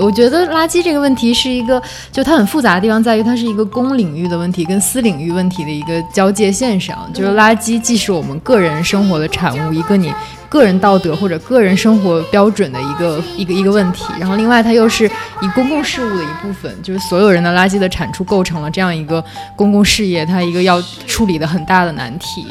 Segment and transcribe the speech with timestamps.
[0.00, 1.80] 我觉得垃圾这个问题是一个，
[2.12, 7.10] 就它很复杂的地方在于，它是一个公领域的问题跟私领域问题的一个交界线上。
[7.12, 10.12] 就是垃圾既是我们个人生活的产物，一个你
[10.48, 14.04] 个人道德或者个人生活标准的一个一个一个问题。
[14.18, 15.06] 然后另外它又是
[15.42, 19.22] 以公共事务的一部分，就是所有人的垃圾的产出构成了这样一个
[19.56, 22.46] 公共事业，它一个要处理的很大的难题。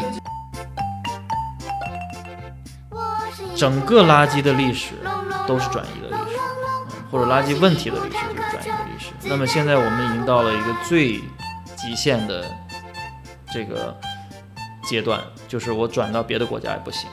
[3.55, 4.93] 整个垃圾的历史
[5.47, 6.06] 都是转移的，
[7.17, 9.11] 或者垃圾问题的律师就是转移的律师。
[9.23, 11.19] 那么现在我们已经到了一个最
[11.75, 12.45] 极限的
[13.51, 13.97] 这个
[14.83, 17.09] 阶段，就是我转到别的国家也不行。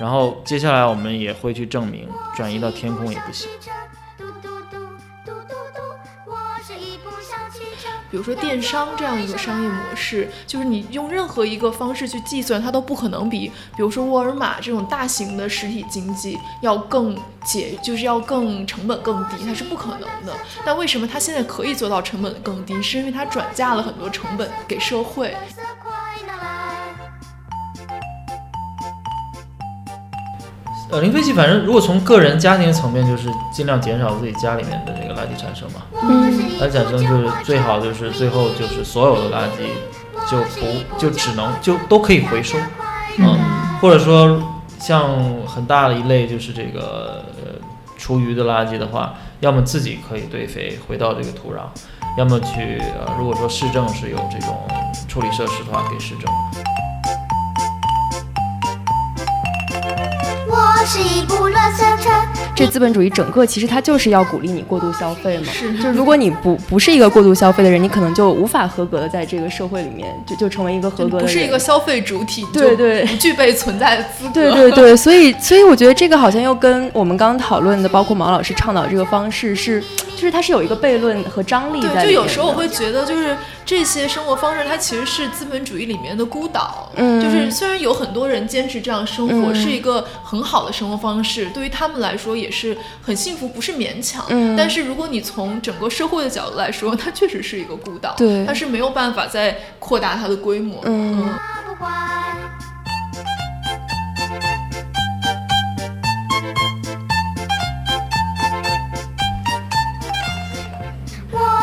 [0.00, 3.48] 然后接下来我们也会去证明，转移到天空也不行。
[8.10, 20.34] 比如说电商这样一个商业模式，就是你用任何一个方式去计算，它都不可能比，比如说沃尔玛这种大型的实体经济要更解，就是要更成本更低，它是不可能的。
[20.64, 22.80] 但为什么它现在可以做到成本更低？
[22.82, 25.36] 是因为它转嫁了很多成本给社会。
[30.90, 35.82] 呃，零废弃，反正如果从个人家庭层面，就是尽量减少自己家里面的这个垃圾产生嘛。
[36.02, 42.56] 嗯，垃圾产生就是最好就是最后就是所有的垃圾就不就只能就都可以回收，
[43.18, 43.38] 嗯，
[43.82, 44.42] 或者说
[44.78, 45.10] 像
[45.46, 47.60] 很大的一类就是这个呃
[47.98, 51.58] 厨余的垃圾的话，要么自己可以堆肥回到这个土壤，
[52.16, 54.56] 要么去呃如果说市政是有这种
[55.06, 56.32] 处理设施的话，给市政。
[60.88, 62.08] 是一部垃圾车。
[62.56, 65.44] 这资本主义整个其实它就是要鼓励你过度消费嘛。
[65.52, 65.76] 是。
[65.82, 71.24] 就如果你不不是一个过度消费的人，你可能就无法合格的在这个社会里面就就成为一个合格的。
[71.24, 72.46] 不是一个消费主体。
[72.54, 73.04] 对对。
[73.04, 74.30] 不具备存在的资格。
[74.32, 79.84] 对对对，所以所以我觉得这个好像又跟我们刚刚讨论的，包括毛老师倡导这个方式是，
[80.18, 82.02] 就是它是有一个悖论和张力在。
[82.02, 83.36] 对，就有时候我会觉得就是。
[83.68, 86.90] 这些生活方式，它其实是资本主义里面的孤岛。
[86.96, 94.24] 嗯，就是虽然有很多人坚持这样生活，是一个很好的生活方式，对于他们来说也是很幸福，不是勉强。
[94.30, 98.14] 嗯，但是如果你从整个社会的角度来说，它确实是一个孤岛。
[98.16, 100.80] 对，它是没有办法再扩大它的规模。
[100.86, 101.28] 嗯。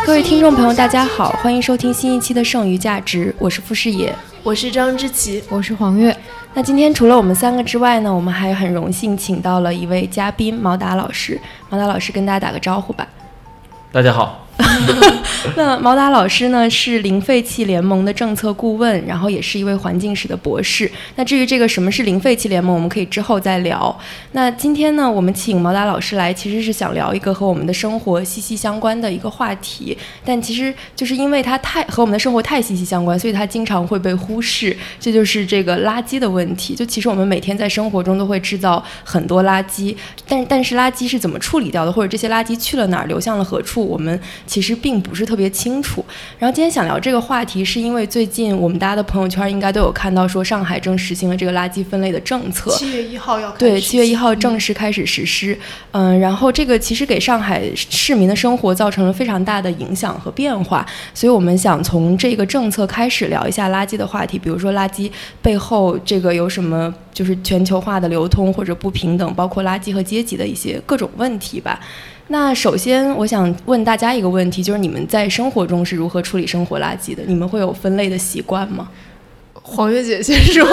[0.06, 6.16] 各位听众朋友，大家好，欢迎收听新一期的《剩余价值》，我是傅师野，我是张之琪，我是黄月。
[6.54, 11.42] 那今天除了我们三个之外呢，我们还很荣幸请到了一位嘉宾毛达老师。
[11.70, 13.08] 毛达老师跟大家打个招呼吧。
[13.92, 14.46] 大家好。
[15.56, 20.90] 那毛达老师呢是零废弃联盟的政策顾问，然后也是一位环境史的博士。
[21.16, 23.96] 那至于这个什么是零废弃联盟，我们可以之后再聊。
[24.32, 29.96] 那今天呢，我们请毛达老师来，其实是想聊一个和我们的生活息息相关的一个话题。
[30.26, 34.76] 但其实就是因为它太和我们的生活太息息相关，所以它经常会被忽视。
[35.00, 36.74] 这就是这个垃圾的问题。
[36.74, 39.96] 就其实我们每天在生活中都会制造很多垃圾，
[40.28, 45.35] 但但是垃圾是怎么处理掉的，或者这些垃圾去了哪儿，流向了何处，我们其实并不是特。
[45.36, 46.04] 特别清楚。
[46.40, 52.72] 然后今天想聊这个话题，是因为最近我们大家的朋友圈应该都有看到，说上海正实行了这个垃圾分类的政策。
[52.72, 55.60] 七月一号要对，七月一号正式开始实施。
[55.92, 60.86] 嗯，然后这个其实给上海市民的生活造成了非常大的影响和变化。
[61.14, 71.78] 所以我们想从这个政策开始聊一下垃圾的话题，比如说垃圾背后这个有什么，就是全球化的流通或者不平等，包括垃圾和阶级的一些各种问题吧。
[72.28, 77.22] 那首先，我想问大家一个问题，就是你们在生活中是如何处理生活垃圾的？
[77.28, 78.90] 你们会有分类的习惯吗？
[79.54, 80.68] 黄月姐先说。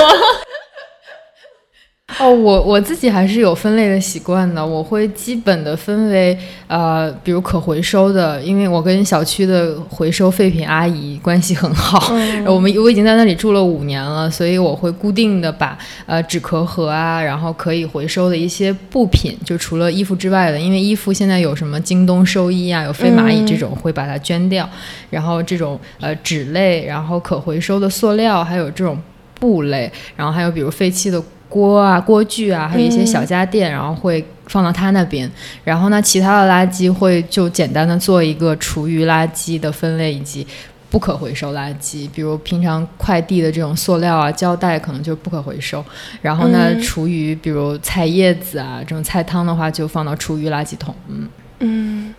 [2.19, 4.65] 哦，我我自己还是有分类的习惯的。
[4.65, 6.37] 我会基本的分为，
[6.67, 12.15] 呃，比如可回收的，因为我跟小区的回收废品阿姨关系很好。
[12.15, 12.45] 嗯。
[12.53, 24.69] 我们我已经在那里住了五年了，所以我会固定的把呃纸壳盒啊，然后可以回收的一些布品，就除了衣服之外的，因为衣服现在有什么京东收衣啊，有飞蚂蚁这种，会把它捐掉。
[25.11, 28.99] 然后这种呃纸类，然后可回收的塑料，还有这种
[29.39, 31.23] 布类，然后还有比如废弃的。
[31.53, 35.31] 锅啊，锅具啊，还有一些小家电，然后会放到他那边。
[35.63, 40.47] 然后呢，其他的垃圾会就简单的做一个厨余垃圾的分类，以及
[40.89, 45.85] 不可回收垃圾，比如平常快递的这种塑料啊、胶带，可能就不可回收。
[46.23, 50.95] 然后呢，厨余，比如菜叶子啊，这种菜汤的话，就放到厨余垃圾桶。
[51.09, 51.29] 嗯
[51.61, 52.15] 嗯。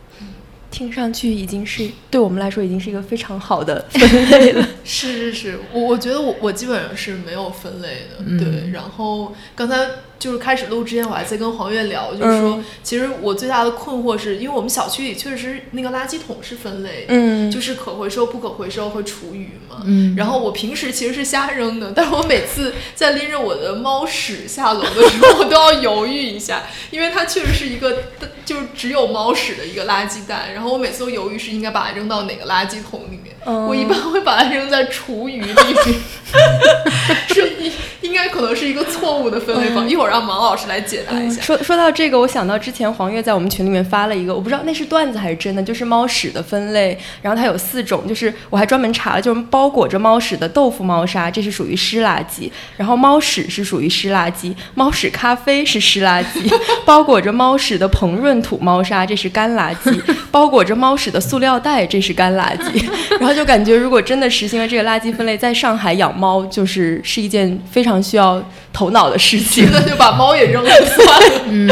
[0.73, 4.67] 听上去已经是对我们来说已经是一个非常好的分类了。
[4.83, 8.43] 是是是，我我觉得我我基本上是没有分类的。
[8.43, 9.87] 对，然后刚才。
[10.23, 12.65] 就是开始录之前，我还在跟黄月聊，就是说，嗯。
[12.81, 17.51] 其实我最大的困惑是因为我们小区里确实那个垃圾桶是分类的，嗯。
[17.51, 19.83] 就是可回收、不可回收和厨余嘛。
[19.83, 20.15] 嗯。
[20.15, 28.03] 然后我平时其实是瞎扔的，但是我每次在拎着我的猫屎下楼的时候，我都要犹豫一下， 因为它确实是一个
[28.45, 33.35] 就是只有猫屎的一个垃圾袋，然后我每次都犹豫是应该把它扔到哪个垃圾桶里面。
[33.45, 33.65] 嗯。
[33.67, 35.95] 我一般会把它扔在厨余里面，
[37.27, 37.71] 是应
[38.01, 41.41] 应该可能是一个错误的分类方，一会儿让毛老师来解答一下。
[41.41, 46.97] 嗯说说到这个，我想到之前黄月在我们群里面发了一个，我不知道那是段子还是真的，就是猫屎的分类。
[47.21, 56.53] 然后它有四种，就是我还专门查了，就是包裹着猫屎的豆腐猫砂，这是属于湿垃圾；然后猫屎是属于湿垃圾，猫屎咖啡是湿垃圾，
[56.85, 59.99] 包裹着猫屎的膨润土猫砂这是干垃圾，
[60.31, 62.85] 包裹着猫屎的塑料袋这是干垃圾。
[63.19, 68.43] 然后就感觉，如果真的实行了这个垃圾分类，在上海养猫就是是一件非常需要
[68.73, 69.69] 头脑的事情。
[69.71, 71.41] 那 就把猫也扔了算了。
[71.47, 71.69] 嗯，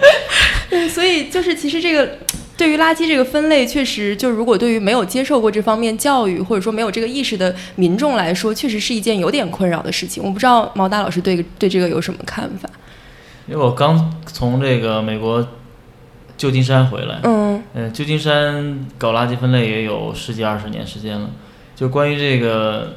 [0.88, 2.18] 所以就是其实这个
[2.56, 10.22] 对于垃圾这个分类，确实就如果对于没有接受过这方面教育，或者说没有这个意识的民众来说，确实是一件有点困扰的事情。
[10.22, 12.70] 我不知道毛大老师对对这个有什么看法？
[13.46, 15.46] 因为我刚从这个美国
[16.36, 21.30] 旧金山回来，嗯呃，旧金山搞垃圾分类也有十几二十年时间了。
[21.76, 22.96] 就关于这个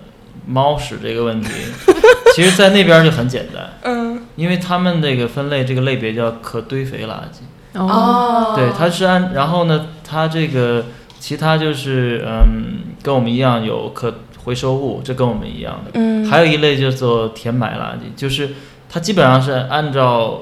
[0.50, 1.50] 猫屎这个问题，
[2.36, 7.44] 其实，在那边就很简单， 嗯因为他们这个分类这个类别叫可堆肥垃圾。
[7.74, 10.86] 哦，对，它是按，然后呢，它这个
[11.20, 14.12] 其他就是嗯，跟我们一样有可
[14.44, 15.92] 回收物，这跟我们一样的。
[15.94, 18.50] 嗯，还有一类叫做填埋垃圾，就是
[18.90, 20.42] 它基本上是按照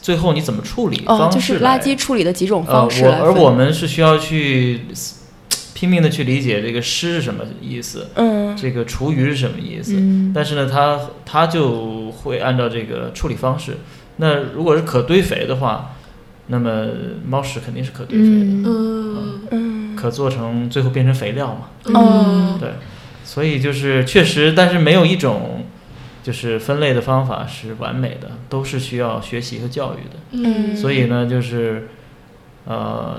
[0.00, 3.04] 最后你怎么处理哦，方式来就是垃圾处理的几种方式。
[3.06, 4.82] 而我们是需要去
[5.80, 8.54] 拼命的去理解这个湿是什么意思，嗯。
[8.54, 9.94] 这个厨余是什么意思。
[9.96, 10.30] 嗯。
[10.34, 13.78] 但是呢，它它就会按照这个处理方式。
[14.18, 15.96] 那如果是可堆肥的话，
[16.48, 16.86] 那么
[17.26, 18.64] 猫屎肯定是可堆肥的，嗯。
[18.66, 19.40] 嗯。
[19.52, 21.70] 嗯可做成最后变成肥料嘛。
[21.86, 22.58] 嗯。
[22.60, 22.72] 对，
[23.24, 25.64] 所以就是确实，但是没有一种
[26.22, 30.18] 就是分类的方法是完美的，都是需要学习和教育的。
[30.32, 31.88] 嗯，所以呢，就是
[32.66, 33.18] 呃，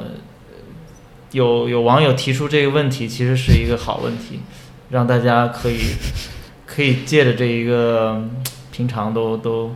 [1.31, 4.39] 有有网友提出这个问题，其实是一个好问题，
[4.89, 5.79] 让大家可以
[6.65, 8.21] 可以借着这一个
[8.71, 9.75] 平常都都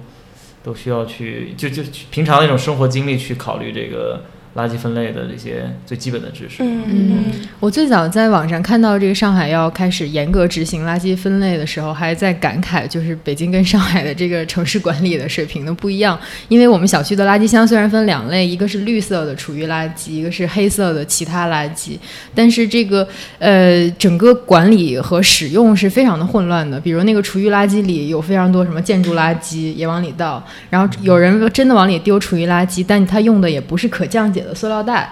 [0.63, 4.23] 都需要去就就平常那种生活经历去考虑这个
[4.55, 6.63] 垃圾分类的这些最基本的知识。
[6.63, 7.25] 嗯嗯，
[7.59, 16.17] 我最早在网上看到这个上海要开始严格执行垃圾分类的时候，还在感慨，就是北京跟上海的这个城市管理的水平的不一样。
[16.47, 21.97] 因为我们小区的垃圾箱虽然分两类，一个是绿色的厨余垃圾，一个是黑色的其他垃圾，
[22.33, 23.05] 但是这个
[23.39, 26.79] 呃整个管理和使用是非常的混乱的。
[26.79, 35.11] 比如那个厨余垃圾里有非常多什么建筑垃圾也往里倒，然后有人真的往里丢厨余垃圾，但他用的也不是可降解的塑料袋。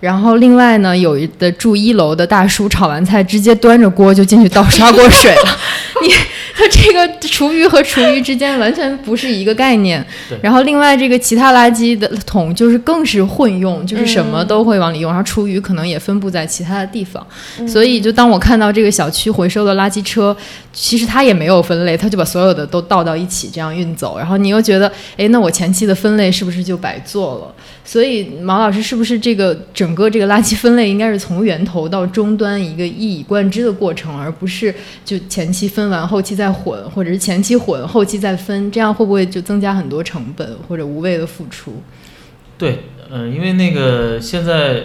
[0.00, 5.58] 然后另外呢，有的住一楼的大叔炒完菜直接端着锅就进去倒 砂锅水了，
[6.02, 6.12] 你
[6.54, 10.04] 他这个厨余和厨余之间完全不是一个概念。
[10.42, 17.26] 然后另外这个其他垃圾的桶就是更是混用，就是什么都会往里用，然后厨余可能也分布在其他的地方。
[17.66, 20.36] 所以就当我看到这个小区回收的垃圾车，
[20.70, 27.54] 其实它也没有分类，它就把所有的都倒到一起这样运走，然后你又觉得，哎，那我前期的分类是不是就白做了？
[27.84, 34.74] 所以毛老师是不是这个整个这个垃圾分类应该是从源头到终端一个一以贯之的过程，而不是
[35.04, 41.82] 就前期分完后期再混，或者是前期混后期再分，这样会不会就增加很多成本或者无谓的付出？
[42.56, 44.84] 对，嗯、因为那个现在，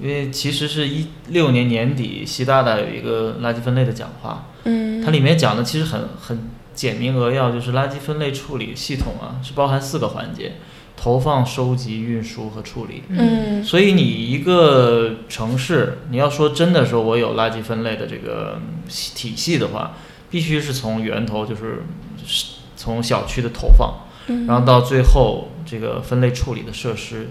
[0.00, 6.38] 因为其实是一六年年底，习大大有一个垃圾分类的讲话，嗯它里面讲的其实很很
[6.74, 10.54] 简明扼要，就是垃圾分类处理系统啊，是包含四个环节：
[10.96, 13.02] 投放、收集、运输和处理。
[13.08, 13.62] 嗯。
[13.62, 19.92] 所以你一个城市，你要说真的说我有垃圾分类的这个系体系的话，
[20.30, 21.84] 必须是从源头，就是
[22.26, 23.94] 是从小区的投放，
[24.28, 24.46] 嗯。
[24.46, 27.28] 然后到最后这个分类处理的设施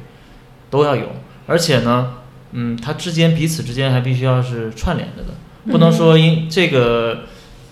[0.69, 1.07] 都要有，
[1.47, 2.17] 而且呢，
[2.51, 5.29] 嗯，它之间彼此之间还必须要是串联着的，
[5.71, 7.23] 不能说因这个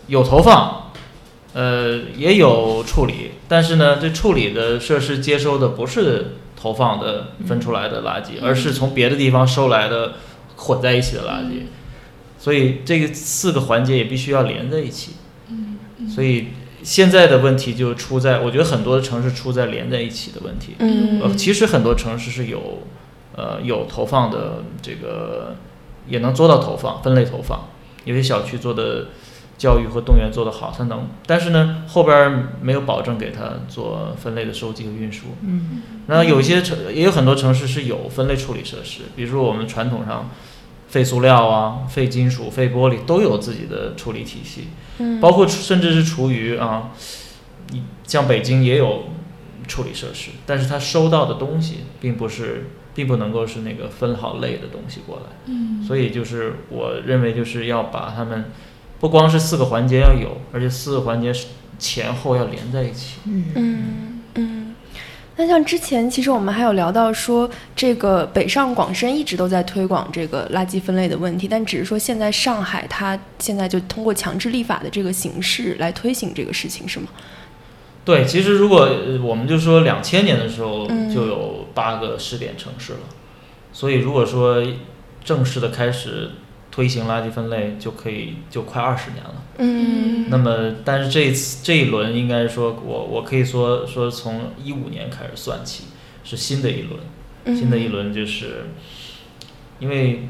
[0.07, 0.91] 有投放，
[1.53, 10.13] 呃，也有处理，但是呢，这处理的设施接收的不是投放的分出来的垃圾，而是从别的地方收来的
[10.55, 11.65] 混在一起的垃圾，
[12.39, 15.11] 所以这个四个环节也必须要连在一起。
[16.09, 16.47] 所以
[16.81, 20.73] 现在的问题就出在，我觉得很多的城市出在连在一起的问题。
[20.79, 22.79] 嗯呃，其实很多城市是有，
[23.35, 25.55] 呃，有投放的这个，
[26.07, 27.67] 也能做到投放，分类投放。
[28.05, 29.09] 有些小区做的
[29.57, 35.27] 教育和动员做得好，它能，但是呢，后边没有保证给它做分类的收集和运输。
[35.41, 40.29] 嗯那有一些城也有很多城市是有分类处理设施，比如说我们传统上
[40.89, 44.67] 废塑料啊、废金属、废玻璃都有自己的处理体系，
[44.97, 46.91] 嗯包括甚至是厨余啊，
[47.71, 49.05] 你像北京也有
[49.65, 55.37] 处理设施，但是它收到的东西并不是，并不能够是那个分好类的东西过来。
[55.45, 58.51] 嗯所以就是我认为就是要把他们
[59.03, 63.15] 不光是四个环节要有，而且四个环节是前后要连在一起。
[63.25, 64.75] 嗯嗯嗯，
[65.35, 77.07] 那像之前其实我们还有聊到说，这个北上广深一直都在推广这个垃圾分类的问题，但只是说现在上海它现在就通过强制立法的这个形式来推行这个事情，是吗？
[78.05, 82.99] 对，其实如果呃我们就说两千年的时候嗯就有八个试点城市了，
[83.73, 84.63] 所以如果说
[85.25, 86.31] 正式的开始
[86.73, 89.35] 推行垃圾分类，就可以就快二十年了。
[89.59, 90.25] 嗯。
[90.31, 95.83] 那么，但是这一次这一轮应该说我我可以说说从一五年开始算起
[96.23, 96.99] 是新的一轮，
[97.45, 97.55] 嗯。
[97.55, 98.69] 新的一轮就是
[99.77, 100.27] 因为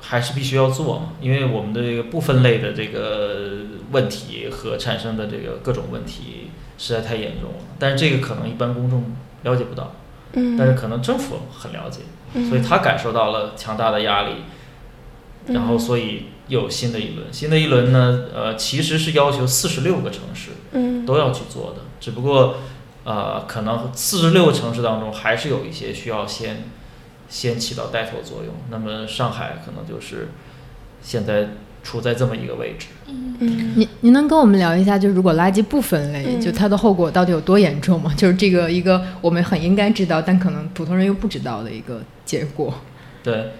[0.00, 3.58] 还是必须要做嘛，因为我们的这个不分类的这个
[3.90, 9.04] 问题和产生的这个各种问题实在太严重了，但是这个可能一般公众
[9.42, 9.94] 了解不到，
[10.32, 12.00] 嗯，但是可能政府很了解，
[12.32, 14.36] 嗯所以他感受到了强大的压力，
[15.48, 22.56] 然后所以又有新的一轮，新的一轮呢，呃，其实是要求四十六个城市嗯都要去做的，只不过
[23.04, 26.64] 呃，可能四十六个城市当中还是有一些需要先
[27.28, 28.54] 先起到带头作用。
[28.70, 30.28] 那么上海可能就是
[31.02, 31.48] 现在
[31.82, 32.86] 处在这么一个位置。
[33.08, 38.12] 嗯您您能跟我们聊一下，就是如果垃圾不分类，嗯就它的后果到底有多严重吗？
[38.16, 42.72] 就是这个一个我们很应该知道，但可能普通人又不知道的一个结果。
[43.24, 43.50] 对，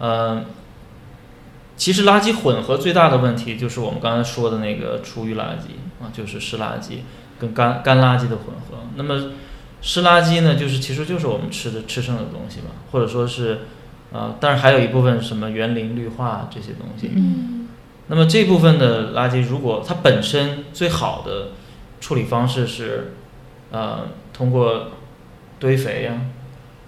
[0.00, 0.44] 嗯、
[1.80, 6.98] 其实垃圾混合最大的问题就是我们刚才说的那个厨余垃圾啊，就是湿垃圾
[7.38, 8.84] 跟干干垃圾的混合。
[8.96, 9.30] 那么
[9.80, 13.60] 湿垃圾呢，就是其实就是我们吃的吃剩的东西嘛，或者说是
[14.12, 17.12] 啊、但是还有一部分什么园林绿化这些东西。
[17.16, 17.68] 嗯
[18.08, 21.52] 那么这部分的垃圾，如果它本身最好的
[21.98, 23.14] 处理方式是，
[23.70, 24.00] 呃，
[24.34, 24.88] 通过
[25.58, 26.20] 堆肥呀、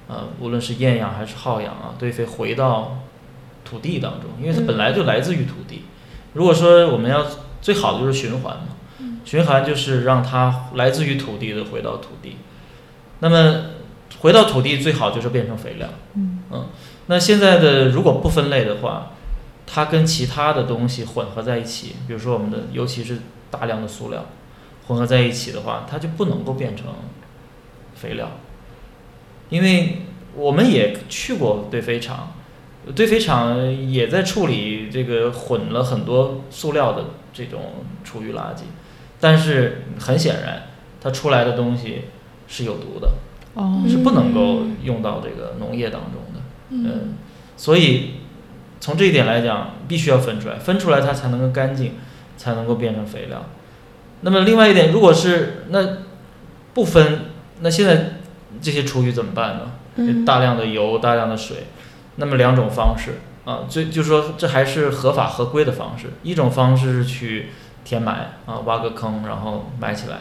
[0.09, 2.99] 呃，无论是厌氧还是耗氧啊，堆肥回到
[3.73, 5.85] 土地当中，因为它本来就来自于土地。
[6.35, 7.25] 如果说我们要
[7.63, 8.77] 最好的就是循环嘛，
[9.25, 12.37] 循环就是让它来自于土地的回到土地。
[13.21, 13.63] 那么
[14.21, 15.89] 回到土地最好就是变成肥料。
[16.15, 16.67] 嗯
[17.07, 19.13] 那现在的如果不分类的话，
[19.67, 23.19] 它跟其他的东西混合在一起，比如说我们的，尤其是
[23.51, 24.27] 大量的塑料
[24.87, 26.87] 混合在一起的话，它就不能够变成
[27.95, 28.31] 肥料，
[29.51, 30.03] 因为
[30.35, 32.33] 我们也去过堆肥厂，
[32.95, 37.61] 堆肥厂也在处理这个混了很多塑料的这种
[38.03, 38.63] 厨余垃圾，
[39.21, 40.65] 但是很显然，
[41.01, 42.03] 它出来的东西
[42.49, 43.13] 是有毒的，
[43.55, 46.41] 哦是不能够用到这个农业当中的。
[46.71, 47.15] 嗯，
[47.57, 48.15] 所以
[48.81, 51.93] 从这一点来讲，必须要分出来，分出来它才能够干净，
[52.37, 53.45] 才能够变成肥料。
[54.23, 55.99] 那么另外一点，如果是那
[56.75, 57.27] 不分，
[57.61, 58.15] 那现在
[58.61, 59.73] 这些厨余怎么办呢？
[59.95, 61.67] 嗯大量的油，大量的水，
[62.17, 66.09] 那么两种方式啊，最就是说这还是合法合规的方式。
[66.23, 67.47] 一种方式是去
[67.85, 70.19] 填埋啊，挖个坑然后埋起来。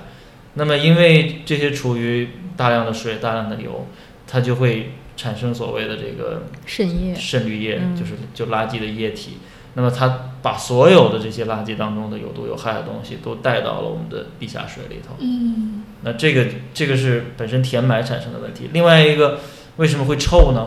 [0.54, 3.88] 那么因为这些厨余大量的水、大量的油，
[4.28, 7.16] 它就会产生所谓的这个渗液。
[7.16, 9.38] 渗滤液，嗯就是就垃圾的液体。
[9.74, 15.16] 那么它把所有的这些垃圾当中的有毒有害的东西都带到了我们的地下水里头。
[15.20, 18.70] 嗯那这个这个是本身填埋产生的问题。
[18.74, 19.40] 另外一个
[19.78, 20.66] 为什么会臭呢？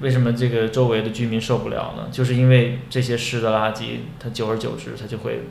[0.00, 2.08] 为什么这个周围的居民受不了呢？
[2.12, 5.44] 就是因为这些湿的垃圾，它久而久之它就会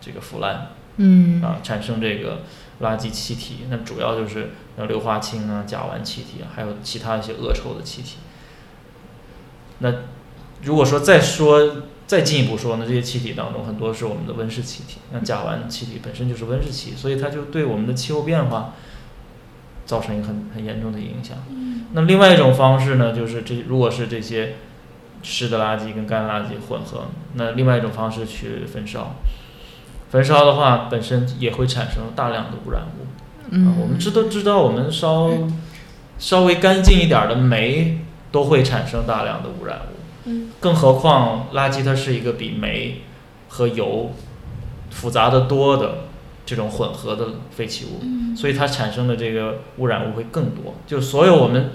[0.00, 2.42] 这个腐烂嗯啊，产生这个
[2.80, 3.66] 垃圾气体。
[3.70, 8.16] 那主要就是像硫化氢啊、甲烷气体啊，还有其他一些恶臭的气体。
[9.78, 9.92] 那
[10.62, 18.74] 如果说再说再进一步说呢，这些气体当中很多是我们的温室气体，那甲烷气体本身就是温室气，所以它就对我们的气候变化
[19.86, 21.36] 造成一个很很严重的影响。
[21.92, 24.54] 那另外一种方式呢，就是这如果是这些
[25.22, 29.14] 湿的垃圾跟干垃圾混合，那另外一种方式去焚烧。
[30.10, 33.04] 焚烧的话，本身也会产生大量的污染物。
[33.44, 35.30] 啊，嗯，我们知都知道，我们烧
[36.18, 37.98] 稍微干净一点儿的煤
[38.30, 43.02] 都会产生大量的污染物，嗯更何况垃圾它是一个比煤
[43.48, 44.12] 和油
[44.90, 46.04] 复杂的多的
[46.46, 50.74] 这种混合的废弃物，嗯所以它产生的这个污染物会更多。
[50.86, 51.70] 就所有我们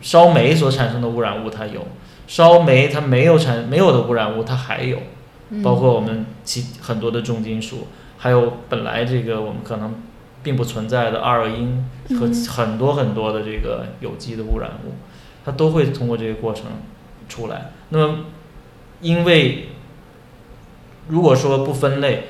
[0.00, 1.86] 烧煤所产生的污染物它有，
[2.26, 4.98] 烧煤它没有产没有的污染物它还有，
[5.62, 9.94] 包括我们其很多的重金属，还有本来这个我们可能
[10.42, 11.88] 并不存在的二恶英
[12.20, 14.92] 和很多很多的这个有机的污染物，
[15.44, 16.66] 它都会通过这个过程
[17.28, 17.72] 出来。
[17.88, 18.18] 那么，
[19.00, 19.68] 因为
[21.08, 22.24] 如果说不分类，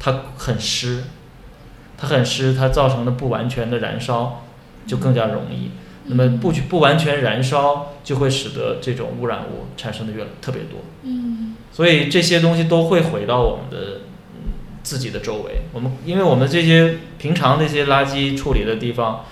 [0.00, 1.04] 它很湿，
[1.96, 4.42] 它很湿，它造成的不完全的燃烧
[4.86, 5.70] 就更加容易。
[6.06, 10.80] 那么不不完全燃烧，就会使得这种污染物产生的越特别多。
[11.02, 14.00] 嗯，所以这些东西都会回到我们的
[14.82, 15.60] 自己的周围。
[15.72, 19.24] 我们因为我们这些平常那些垃圾处理的地方，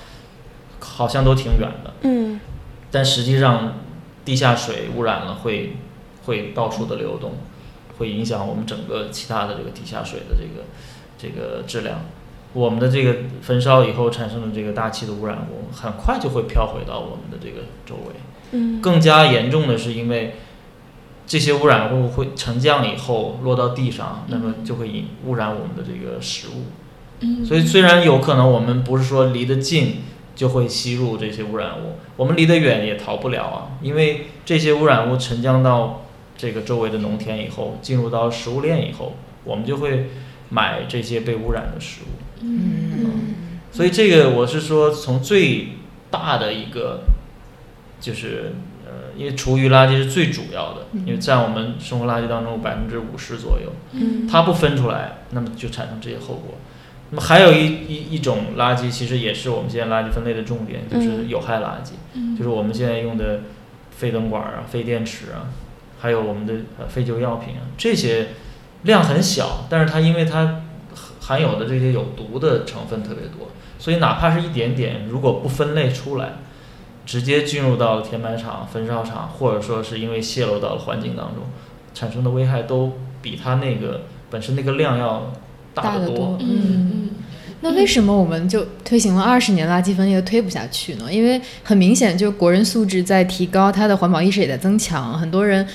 [0.79, 1.95] 好像都挺远的。
[2.03, 2.39] 嗯，
[2.93, 3.79] 但实际上
[4.25, 5.79] 地下水污染了，会
[6.27, 7.33] 会到处的流动，
[7.99, 10.65] 会影响我们整个其他的这个地下水的这个
[11.19, 12.01] 这个质量。
[12.55, 18.15] 我们的这个焚烧以后产生的这个大气的污染物，很快就会飘回到我们的这个周围。
[18.53, 20.37] 嗯，更加严重的是，因为
[21.27, 26.63] 这些污染物会沉降以后落到地上，那么就会引污染我们的这个食物。
[27.21, 29.97] 嗯，所以虽然有可能我们不是说离得近
[30.35, 36.05] 就会吸入这些污染物，我们离得远也逃不了啊，因为这些污染物沉降到
[36.39, 39.13] 这个周围的农田以后，进入到食物链以后，
[39.45, 40.09] 我们就会
[40.49, 42.41] 买这些被污染的食物。
[42.41, 43.35] 嗯。
[43.71, 45.69] 所以这个我是说，从最
[46.11, 47.01] 大的一个
[48.01, 48.53] 就是
[48.87, 54.27] 呃，因为厨余垃圾是最主要的，因为占我们生活垃圾当中百分之五十左右，嗯。
[54.27, 56.55] 它不分出来，那么就产生这些后果。
[57.11, 62.37] 那么还有一一一种垃圾，其实也是我们现在垃圾分类的重点，就是有害垃圾，嗯。
[62.37, 63.41] 就是我们现在用的
[63.91, 65.51] 废灯管啊、废电池啊，
[65.99, 68.29] 还有我们的呃废旧药品啊，这些
[68.83, 70.63] 量很小，但是它因为它
[71.21, 76.35] 含有的这些有毒的成分特别多，所以哪怕是一点点，如果不分类出来，
[77.05, 81.45] 直接进入到了填埋场、焚烧厂，或者说是因为泄露到了环境当中，
[81.95, 85.33] 产生的危害都比它那个本身那个量要
[85.75, 86.37] 大得多。
[86.41, 87.11] 嗯嗯
[87.61, 91.13] 那为什么我们就推行了二十年垃圾分类推不下去呢？
[91.13, 95.67] 因为很明显，就国人素质在提高，他的环保意识也在增强，很多人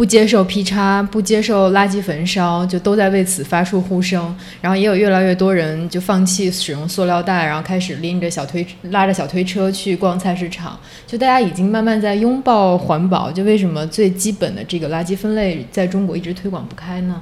[0.00, 4.34] 不接受劈叉，不接受垃圾焚烧，就都在为此发出呼声。
[4.62, 10.80] 然后也有越来越多人就放弃使用塑料袋，然后开始拎着小推拉着小推车去逛菜市场。
[11.06, 17.20] 就大家已经慢慢在拥抱环保，就为什么最基本的这个垃圾分类在中国一直推广不开呢？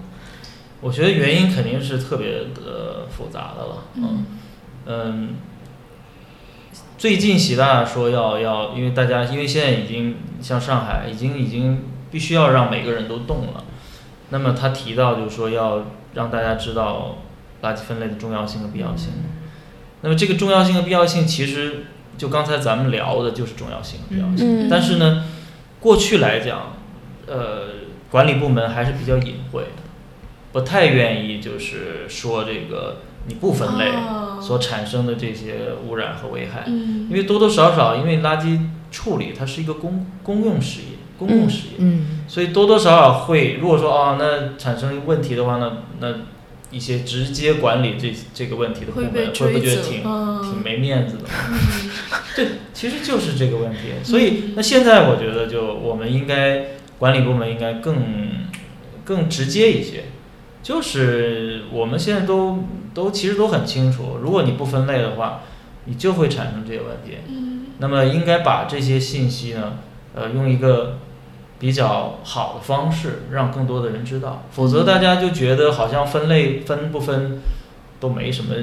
[0.80, 4.24] 我觉得原因肯定是特别的复杂的了，嗯
[4.86, 5.28] 嗯，
[6.96, 13.64] 最近习大大说要要，因为大家因为现在已经像上海已经已经必须要让每个人都动了，
[14.30, 17.18] 那么他提到就是说要让大家知道
[17.62, 19.10] 垃圾分类的重要性和必要性，
[20.02, 24.68] 那么这个重要性和必要性其实就刚才咱们聊的就是重要性和必要性，嗯。
[24.70, 25.24] 但是呢，
[25.80, 26.74] 过去来讲，
[27.26, 27.68] 呃，
[28.10, 29.82] 管理部门还是比较隐晦的。
[30.50, 34.40] 不太愿意就是说这个你不分类哦。
[34.40, 37.08] 所产生的这些污染和危害，嗯。
[37.10, 38.58] 因为多多少少，因为垃圾
[38.92, 46.14] 处理它是一个公公用事业，公共事业，嗯所以多多少少会，如果说啊，那产生问题的话那，那
[46.70, 51.24] 一些直接管理这这个问题的部门会不会觉得挺嗯挺没面子的？
[52.38, 53.78] 嗯其实就是这个问题。
[54.04, 56.66] 所以那现在我觉得，就我们应该
[56.98, 57.96] 管理部门应该更
[59.04, 60.04] 更直接一些。
[60.62, 65.40] 就是我们现在都都其实都很清楚，如果你不分类的话，
[65.86, 67.18] 你就会产生这些问题。
[67.28, 69.78] 嗯那么应该把这些信息呢，
[70.14, 70.98] 呃，用一个
[71.58, 77.40] 比较好的方式让更多的人知道，否则大家就觉得好像分类分不分
[77.98, 78.54] 都没什么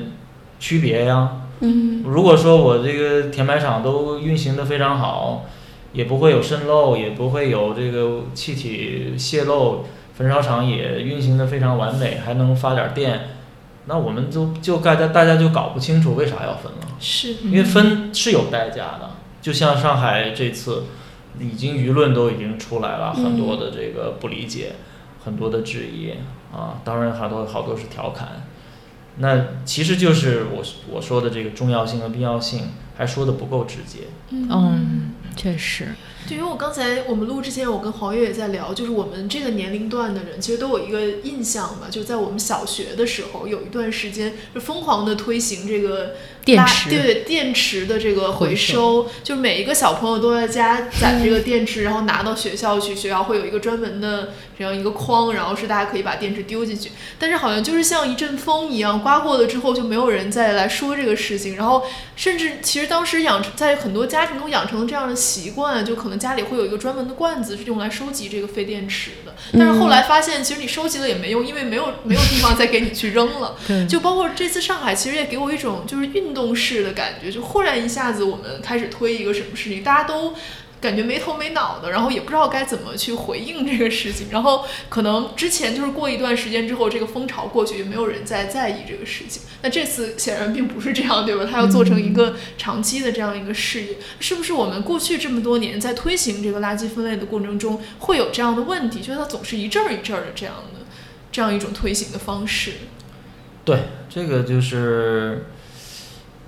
[0.60, 1.42] 区别呀。
[1.60, 5.46] 嗯如果说我这个填埋场都运行的非常好，
[5.94, 9.86] 也不会有渗漏，也不会有这个气体泄漏，
[10.18, 13.30] 焚烧厂也运行的非常完美，还能发点电，
[13.86, 19.12] 那我们就就大家大家就搞不清楚为啥要分了，是因为分是有代价的。
[19.42, 20.86] 就像上海这次，
[21.40, 24.74] 已经舆论都已经出来了，很多的这个不理解，
[25.24, 26.12] 很多的质疑
[26.54, 28.44] 啊，当然好多好多是调侃。
[29.18, 34.00] 那其实就是我我说的这个重要性和必要性，还说的不够直接。
[34.32, 35.96] 嗯，确实，
[36.28, 56.92] 对，因为我刚才我们录之前，我跟黄月也在聊，就是我们这个年龄段的人，其实都有一个印象嘛，就在我们小学的时候，有一段时间就疯狂的推行这个电池对对，电池的这个回回收，就每一个小朋友都在家攒这个电池，然后拿到学校去，学校会有一个专门的这样一个筐，然后是大家可以把电池丢进去。
[57.20, 61.84] 但是好像就是像一阵风一样刮过了之后，就没有人再来说这个事情，然后
[62.16, 69.36] 甚至其实实当时养成在很多家庭都养成了这样的习惯，就可能家里会有一个专门的罐子是用来收集这个废电池的。
[69.54, 73.56] 但是后来发现，其实你收集了也没用，因为没有没有地方再给你去扔了。
[73.90, 80.36] 就包括这次上海，其实也给我一种就是运动式的感觉，就忽然一下子我们开始推一个什么事情，大家都。
[80.82, 89.42] 感觉没头没脑的，然后也不知道该怎么去回应这个事情，然后可能之前就是过一段时间之后，这个风潮过去，就没有人再在意这个事情。
[89.64, 91.48] 那这次显然并不是这样，对吧？
[91.50, 94.54] 它要做成一个长期的这样一个事业，是不是？
[94.54, 100.86] 我们过去这么多年在推行这个垃圾分类的过程中，会有这样的问题，就是它总是一阵儿一阵儿的这样的
[101.32, 102.74] 这样一种推行的方式。
[103.64, 105.48] 对，这个就是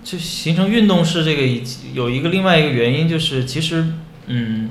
[0.04, 1.64] 就形成运动式这个
[1.94, 3.94] 有一个另外一个原因就是其实。
[4.28, 4.70] 嗯，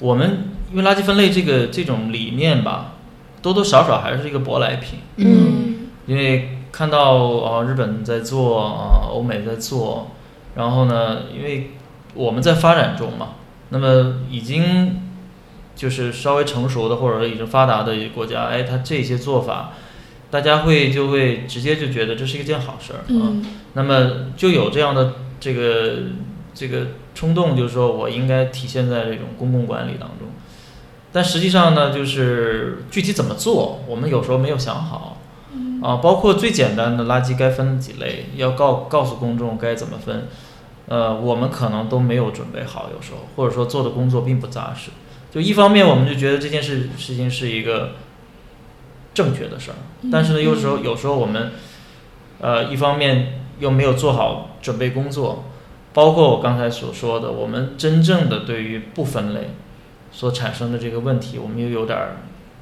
[0.00, 2.94] 我们因为垃圾分类这个这种理念吧，
[3.40, 4.98] 多多少少还是一个舶来品。
[5.16, 10.10] 嗯，因为看到啊日本在做啊欧美在做，
[10.54, 11.70] 然后呢，因为
[12.14, 13.36] 我们在发展中嘛，
[13.70, 15.00] 那么已经
[15.74, 19.72] 就是稍微成熟的或者已经发达的国家，哎，它这些做法，
[20.30, 23.32] 大家会就会直接就觉得这是一件好事儿啊。
[23.74, 25.96] 那么就有这样的这个
[26.56, 26.86] 这个。
[27.16, 30.28] 冲动就是说我应该体现在这种公共管理当中，
[31.12, 35.16] 但实际上呢，就是具体怎么做，我们有时候没有想好，
[35.82, 40.28] 啊，包括最简单的垃圾该分几类，要告告诉公众该怎么分，
[40.88, 44.90] 呃，我们可能都没有准备好，有时候或者说做的工作并不扎实。
[45.32, 47.92] 就一方面，我们就觉得这件事事情是一个
[49.14, 49.76] 正确的事儿，
[50.12, 51.52] 但是呢，有时候有时候我们，
[52.42, 55.44] 呃，一方面又没有做好准备工作。
[55.96, 59.52] 包括我刚才所说的，我们真正的对于不分类
[60.12, 61.98] 所产生的这个问题，我们又有点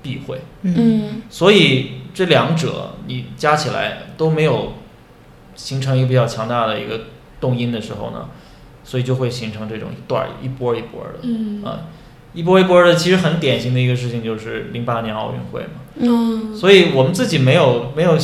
[0.05, 0.42] 避讳。
[0.62, 4.75] 嗯，所以这两者你加起来都没有
[5.57, 7.07] 形成一个比较强大的一个
[7.40, 8.29] 动因的时候呢，
[8.85, 11.18] 所以就会形成这种一段一波一波的。
[11.23, 11.88] 嗯啊，
[12.35, 15.81] 一波一波的，其实很典型的一个事情就是零八年奥运会嘛。
[15.97, 18.16] 嗯，所以我们自己没有没有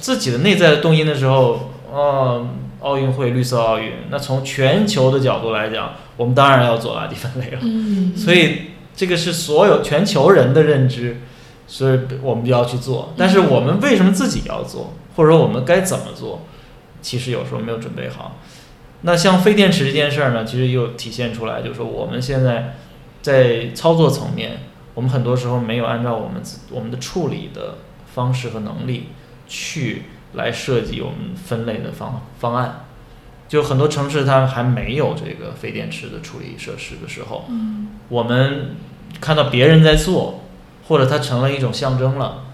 [0.00, 2.48] 自己的内在的动因的时候，哦。
[2.82, 7.58] 奥运会绿色奥运，那从全球的角度来讲，我们当然要做垃圾分类了。
[7.62, 11.20] 嗯，所以这个是所有全球人的认知，
[11.66, 13.14] 所以我们就要去做。
[13.16, 16.42] 但是我们为什么自己要做，或者说我们该怎么做，
[17.00, 18.38] 其实有时候没有准备好。
[19.02, 22.74] 那像废电池这件事儿呢，其实又体现出来，就是说我们现在
[23.22, 24.58] 在操作层面，
[24.94, 27.78] 我们很多时候没有按照我们我们的处理的
[28.14, 29.08] 方式和能力
[29.46, 30.02] 去。
[30.34, 32.84] 来设计我们分类的方方案，
[33.48, 37.44] 就很多城市它还没有这个废电池的处理设施的时候，
[38.08, 38.76] 我们
[39.20, 40.44] 看到别人在做，
[40.88, 42.44] 或者它成了一种象征了，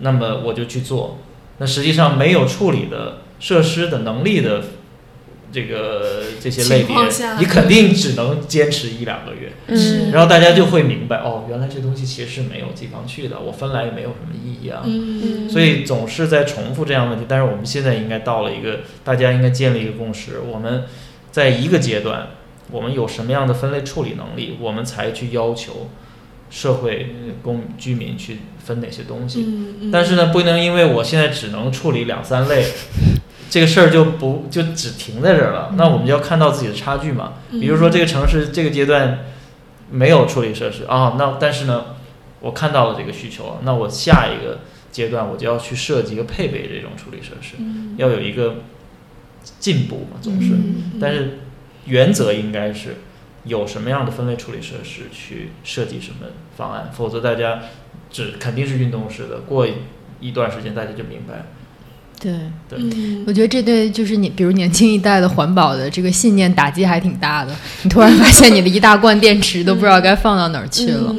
[0.00, 1.18] 那么我就去做。
[1.58, 4.62] 那实际上没有处理的设施的能力的。
[5.54, 6.96] 这个这些类别，
[7.38, 17.24] 你肯定只能坚持一两个月，嗯，然后大家就会明白，哦，原来这东西其实是没有地方去的，我分来也没有什么意义啊，嗯，所以总是在重复这样问题。
[17.28, 20.82] 但是我们现在应该到了一个，大家应该建立一个共识，我们
[21.30, 22.30] 在一个阶段，
[22.72, 25.88] 我们有什么样的分类处理能力，我们才去要求
[26.50, 29.44] 社会公居民去分哪些东西。
[29.46, 32.64] 嗯嗯但是呢，不能因为我现在只能处理两三类。
[33.54, 37.34] 这个事儿就不就只停在这儿了，那我们就要看到自己的差距嘛。
[37.52, 39.26] 比如说这个城市这个阶段
[39.92, 41.94] 没有处理设施啊，那但是呢，
[42.40, 44.58] 我看到了这个需求，那我下一个
[44.90, 47.54] 阶段我就要去设计一个配备这种处理设施，
[47.96, 48.56] 要有一个
[49.60, 50.50] 进步嘛，总是。
[51.00, 51.38] 但是
[51.84, 52.96] 原则应该是
[53.44, 57.60] 有什么样的分类处理设施去设计什么方案，否则大家
[58.10, 59.64] 只肯定是运动式的，过
[60.18, 61.46] 一段时间大家就明白。
[62.20, 62.32] 对
[62.68, 62.78] 对，
[63.26, 67.54] 我觉得这对就是你，比如年轻一代的环保的这个信念打击还挺大的。
[67.82, 71.14] 你突然发现你的一大罐电池都不知道该放到哪儿去了。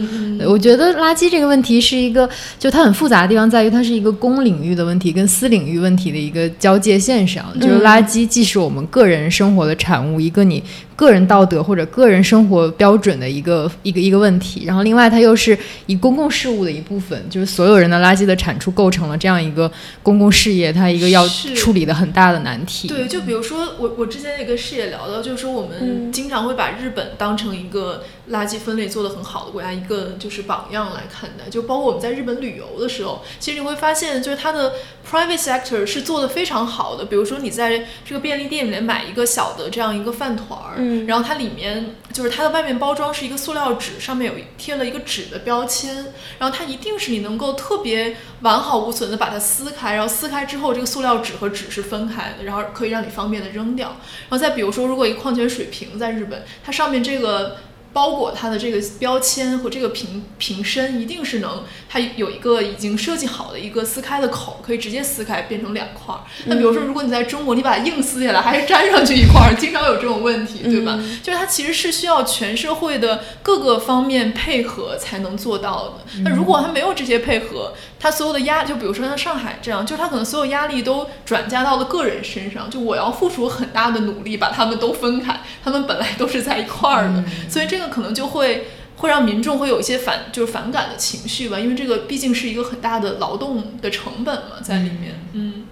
[0.47, 2.29] 我觉得垃圾这个问题是一个，
[2.60, 7.45] 就它很复杂的地方在于，它是一个公领域的问题跟私领域问题的一个交界线上。
[7.60, 10.62] 就是垃圾既是我们个人生活的产物，一个你。
[10.95, 19.69] 个人道德或者个人生活标准的一个一个一个问题，然后另外它又是以公共事务的一部分，就是所有人的垃圾的产出构成了这样一个
[20.01, 22.88] 公共事业，它一个要处理的很大的难题。
[22.88, 31.50] 对，就比如说我我之前也跟事业聊到，就是说我们经常会把日本当成一个垃圾分类做得很好的国家一个就是榜样来看待。
[31.50, 34.74] 就包括我们在日本旅游的时候，其实你会发现，就是它的
[35.10, 37.06] private sector 是做得非常好的。
[37.06, 45.96] 比如说你在这个便利店里面买一个小的这样一个饭团儿，嗯然后它里面就是它的外面包装是一个塑料纸，上面有贴了一个纸的标签，
[46.40, 53.90] 然后它一定是你能够特别完好无损的把它撕开，然后撕开之后这个塑料纸和纸是分开的，然后可以让你方便的扔掉。
[53.90, 57.58] 然后再比如说，如果一个矿泉水瓶在日本，它上面这个
[57.95, 66.19] 包裹它的这个标签和这个瓶瓶身一定是能，它有一个已经设计好的一个撕开的口，可以直接撕开变成两块儿。
[66.47, 70.99] 那比如说，如果你在中国，你把它硬撕下来，还是粘上去一块儿，经常有这种问题，对吧？
[71.23, 75.93] 就是它其实是需要全社会的各个方面配合才能做到的。
[76.25, 88.67] 那如果它没有这些配合，它所有的压，就比如说像上海这样，就他可能所有压力都转嫁到了个人身上，就我要付出很大的努力把他们都分开，他们本来都是在一块儿的，所以这个可能就会。
[88.97, 95.19] 会让民众会有一些反，就是反感的情绪吧，因为这个毕竟是一个很大的劳动的成本嘛，在里面。
[95.34, 95.65] 嗯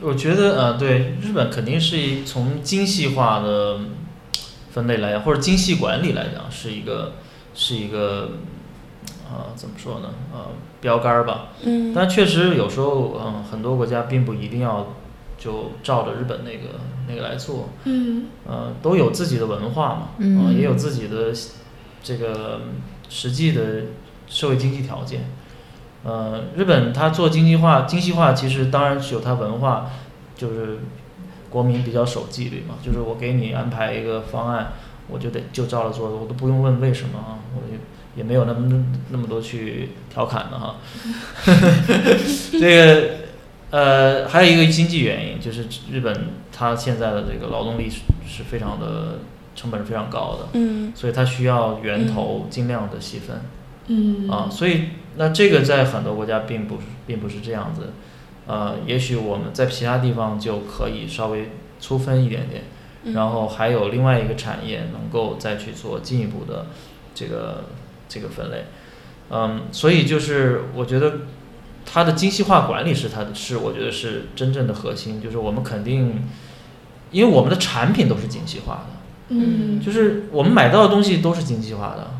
[0.00, 3.80] 我觉得呃，对日本肯定是一从精细化的
[4.70, 7.14] 分类来讲，或者精细管理来讲，是一个
[7.56, 8.30] 是一个
[9.28, 10.46] 呃怎么说呢呃
[10.80, 11.48] 标杆儿吧。
[11.64, 14.94] 嗯但确实有时候嗯、很多国家并不一定要
[15.36, 21.32] 就照着日本那个那个来做，嗯呃都有自己的文化嘛，嗯呃也有自己的
[22.02, 22.60] 这个
[23.08, 23.82] 实际的
[24.28, 25.24] 社会经济条件。
[26.04, 29.90] 呃，日本它做经济化、精细化，其实当然是有它文化，
[30.36, 30.78] 就是
[31.50, 34.74] 国民比较守纪律嘛，就是我给你安排一个方案，
[35.08, 37.78] 我就得就照着做，我都不用问为什么啊，我也
[38.16, 40.76] 也没有那么那么多去调侃的哈。
[42.52, 43.10] 这个
[43.70, 49.18] 呃，还有一个经济原因，就是日本它现在的这个劳动力是是非常的
[49.54, 50.92] 成本是非常高的，嗯。
[50.94, 53.42] 所以它需要源头尽量的细分。
[53.88, 54.28] 嗯。
[54.30, 54.84] 啊，所以
[55.16, 57.92] 那这个在很多国家并不是并不是这样子，
[58.46, 62.62] 呃，也许我们在其他地方就可以稍微粗分一点点，
[63.04, 63.12] 嗯。
[63.12, 66.68] 然后还有另外一个产业能够再去做进一步的
[67.14, 67.64] 这个
[68.08, 68.64] 这个分类，
[69.30, 71.12] 嗯，所以就是我觉得
[71.84, 76.22] 它的精细化管理是它的是我觉得是真正的核心，就是我们肯定，
[77.10, 78.90] 因为我们的产品都是精细化的，
[79.28, 82.10] 嗯就是我们买到的东西都是精细化的，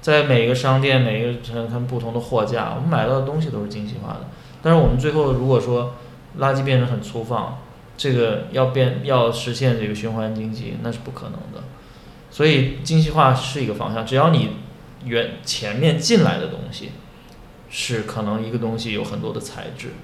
[0.00, 4.28] 在每一个商店、每一个城他们不同的货架，我们买到的东西都是精细化的。
[4.62, 5.94] 但是我们最后如果说
[6.40, 7.58] 垃圾变成很粗放，
[7.96, 11.64] 这个要变要实现这个循环经济，那是不可能的。
[12.30, 14.50] 所以精细化是一个方向，只要你
[15.06, 16.90] 原前面进来的东西
[17.70, 19.94] 是可能一个东西有很多的材质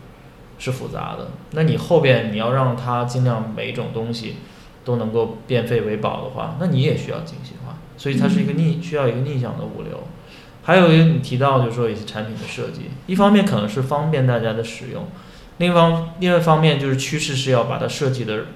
[0.58, 4.36] 是复杂的，那你后边你要让它尽量每一种东西
[4.84, 10.04] 都能够变废为宝的话，那你也需要精细化，所以它是一个逆需要一个逆向的物流。
[10.64, 15.06] 还有一个你提到就是说一些产品的设计，一方面可能是方便大家的使用，
[15.58, 18.46] 另一方另外一方面就是趋势是要把它设计的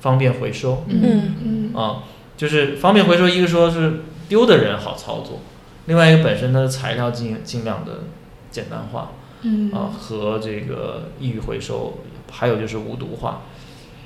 [0.00, 1.34] 方便回收嗯。
[1.42, 1.74] 嗯。
[1.74, 2.04] 啊，
[2.36, 5.40] 就是方便回收，一个说是丢的人好操作，
[5.86, 8.04] 另外一个本身它的材料尽尽量的
[8.50, 9.12] 简单化。
[9.46, 11.98] 嗯啊和这个易于回收，
[12.32, 13.42] 还有就是无毒化，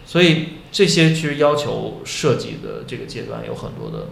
[0.04, 4.08] 所以这些其实要求设计的这个阶段有很多的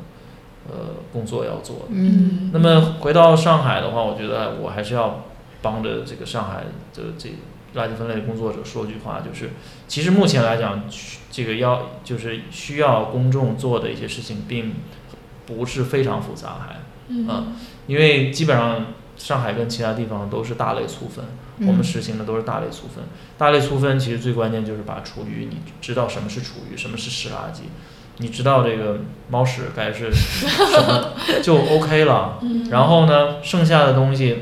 [0.69, 1.89] 呃工作要做。
[1.91, 5.25] 嗯那么回到上海的话，我觉得我还是要
[5.61, 6.59] 帮着这个上海
[6.95, 7.29] 的这
[7.75, 9.51] 垃圾分类工作者说句话，就是
[9.89, 10.85] 其实目前来讲，
[11.33, 14.75] 这个要就是需要公众做的一些事情，并
[15.45, 16.77] 不是非常复杂，还
[17.09, 17.55] 嗯
[17.87, 21.25] 因为基本上上海跟其他地方都是大类粗分，
[21.67, 23.05] 我们实行的都是大类粗分。
[23.39, 27.61] 大类粗分其实最关键就是把厨余，你知道什么是厨余，什么是湿垃圾，
[28.19, 28.99] 你知道这个
[29.31, 30.47] 猫屎该是什
[30.87, 32.39] 么 就 OK 了。
[32.43, 34.39] 嗯然后呢，剩下的东西，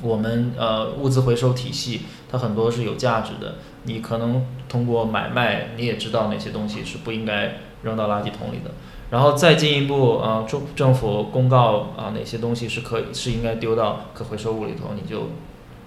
[0.00, 8.70] 我们呃物资回收体系它很多是有价值的，你可能通过买卖，你也知道哪些东西是不应该扔到垃圾桶里的。
[9.10, 15.30] 然后再进一步，呃，政政府公告啊、哪些东西是可以是应该丢到可回收物里头，你就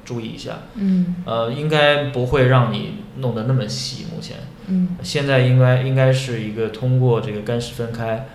[0.05, 0.59] 注意一下。
[0.75, 4.05] 嗯呃，应该不会让你弄得那么细。
[4.13, 8.27] 目前，嗯现在应该应该是一个通过这个干湿分开，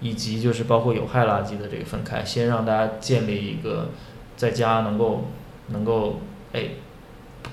[0.00, 3.88] 以及就是包括有害垃圾的这个分开，先让大家建立一个
[4.36, 5.28] 在家能够
[5.68, 6.20] 能够
[6.52, 6.64] 哎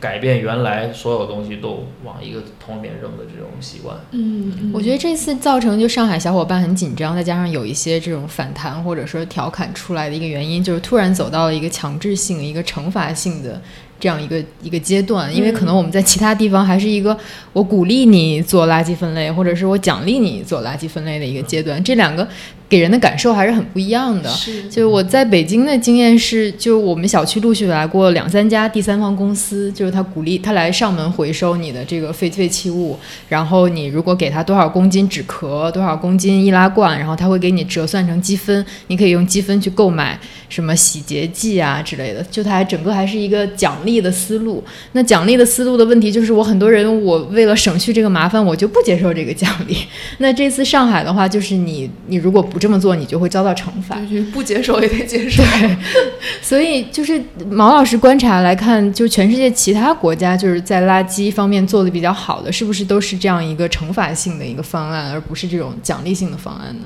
[0.02, 3.96] 改变原来所有东西都往一个桶里面扔的这种习惯。
[4.10, 13.62] 嗯，我觉得这次造成就上海小伙伴很紧张，再加上有一些这种反弹或者说调侃出来的一个原因，就是突然走到了一个强制性、一个惩罚性的
[14.02, 17.16] 这样一个一个阶段，因为可能我们在其他地方还是一个
[17.54, 22.28] 我鼓励你做垃圾分类，或者是我奖励你做垃圾分类的一个阶段，这两个
[22.68, 24.30] 给人的感受还是很不一样的。
[24.32, 32.98] 是，就我在北京的经验是，就我们小区陆续来过两三家第三方公司，就是他鼓励他来上门回收你的这个废废弃物，
[33.30, 44.64] 然后你如果给他多少公斤纸壳、多少公斤易拉罐，然后他会给你折算成积分，你可以用积分去购买什么洗洁剂啊之类的，就它还整个还是一个奖励的思路。
[44.92, 49.76] 那奖励的思路的问题就是，我很多人我为了省去这个麻烦，我就不接受这个奖励。
[50.20, 54.00] 那这次上海的话，就是你你如果不这么做，你就会遭到惩罚。
[54.02, 55.42] 就是不接受也得接受。
[55.42, 55.78] 对，
[56.42, 66.84] 所以就是毛老师观察来看，就全世界其他国家就是在垃圾方面做的比较好的，是不是都是这样一个惩罚性的一个方案，而不是这种奖励性的方案呢？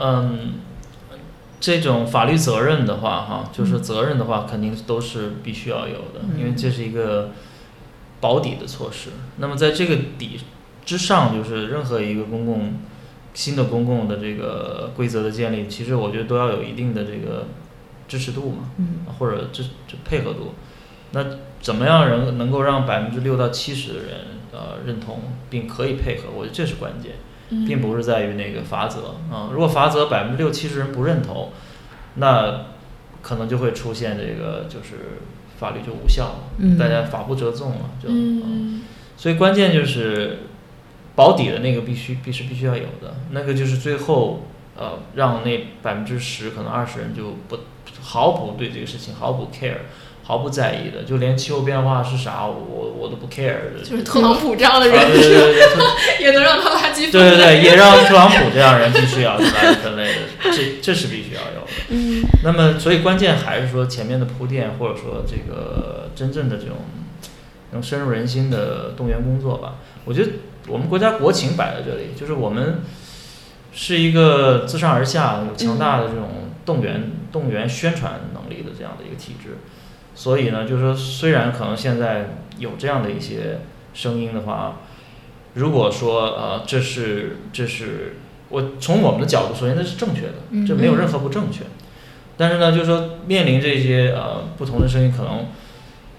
[0.00, 0.52] 嗯，
[1.60, 7.32] 这种法律责任的话，哈，就是责任的话，肯定都是必须要有的，因为这是一个
[8.20, 9.10] 保底的措施。
[9.38, 10.38] 那么在这个底
[10.84, 12.74] 之上，就是任何一个公共
[13.34, 17.48] 新的公共的这个规则的建立，其实我觉得都要有一定的这个
[18.06, 20.54] 支持度嘛，嗯或者支这配合度。
[21.10, 21.24] 那
[21.60, 24.20] 怎么样人能够让百分之六到七十的人
[24.52, 26.24] 呃认同并可以配合？
[26.36, 27.12] 我觉得这是关键。
[27.50, 31.50] 并不是在于那个法则啊、如果法则百分之六七十人不认同，
[32.16, 32.66] 那
[33.22, 35.20] 可能就会出现这个就是
[35.58, 36.76] 法律就无效了，嗯。
[36.76, 38.08] 大家法不责众了，就、
[39.16, 40.40] 所以关键就是
[41.14, 44.44] 保底的那个必须必是必须要有的，那个就是最后
[44.76, 47.58] 呃让那百分之十可能二十人就不
[48.00, 49.78] 毫不对这个事情毫不 care。
[50.28, 53.80] 毫不在意的，就连气候变化是啥，我我都不 care 的。
[53.82, 61.72] 就是特朗普这样的啊对人对对对， 也能让他垃圾分类对对对， 也让特朗普这样人必须要垃圾分类的，这这是必须要有的。
[61.88, 66.76] 嗯那么，所以关键还是说前面的铺垫，或者说这个真正的这种
[67.70, 69.76] 能深入人心的动员工作吧。
[70.04, 70.32] 我觉得
[70.66, 72.82] 我们国家国情摆在这里，就是我们
[73.72, 79.56] 是一个自上而下有强大的这种动员、动员宣传能力的这样的一个体制。
[80.18, 83.60] 所以呢，就是说，虽然可能现在有这样的一些
[83.94, 84.80] 声音的话，
[85.54, 88.16] 如果说呃，这是这是
[88.48, 91.62] 我从我们的角度，首先这是正确的，这没有任何不正确。
[92.36, 95.46] 但是呢，就是说面临这些呃不同的声音，可能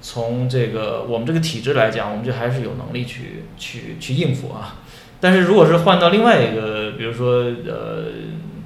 [0.01, 4.77] 从这个我们这个体制来讲，我们就还是有能力去去去应付啊。
[5.19, 8.05] 但是如果是换到另外一个，比如说呃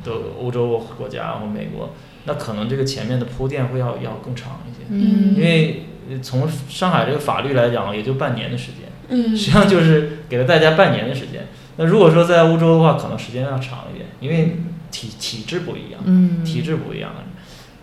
[0.06, 1.90] 的欧洲国家或美国，
[2.26, 5.86] 那可能这个前面的铺垫会要要更长一些，嗯因为
[6.22, 8.82] 从上海这个法律来讲，也就半年的时间。
[9.10, 11.48] 嗯实际上就是给了大家半年的时间。
[11.78, 14.58] 那如果说在欧洲的话，可能时间要长一点，因为
[14.92, 17.12] 体体制不一样，嗯体制不一样，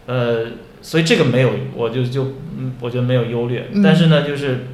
[0.07, 0.47] 呃，
[0.81, 3.69] 所以这个没有，我就就嗯，我觉得没有优劣。
[3.73, 4.69] 嗯但是呢，就是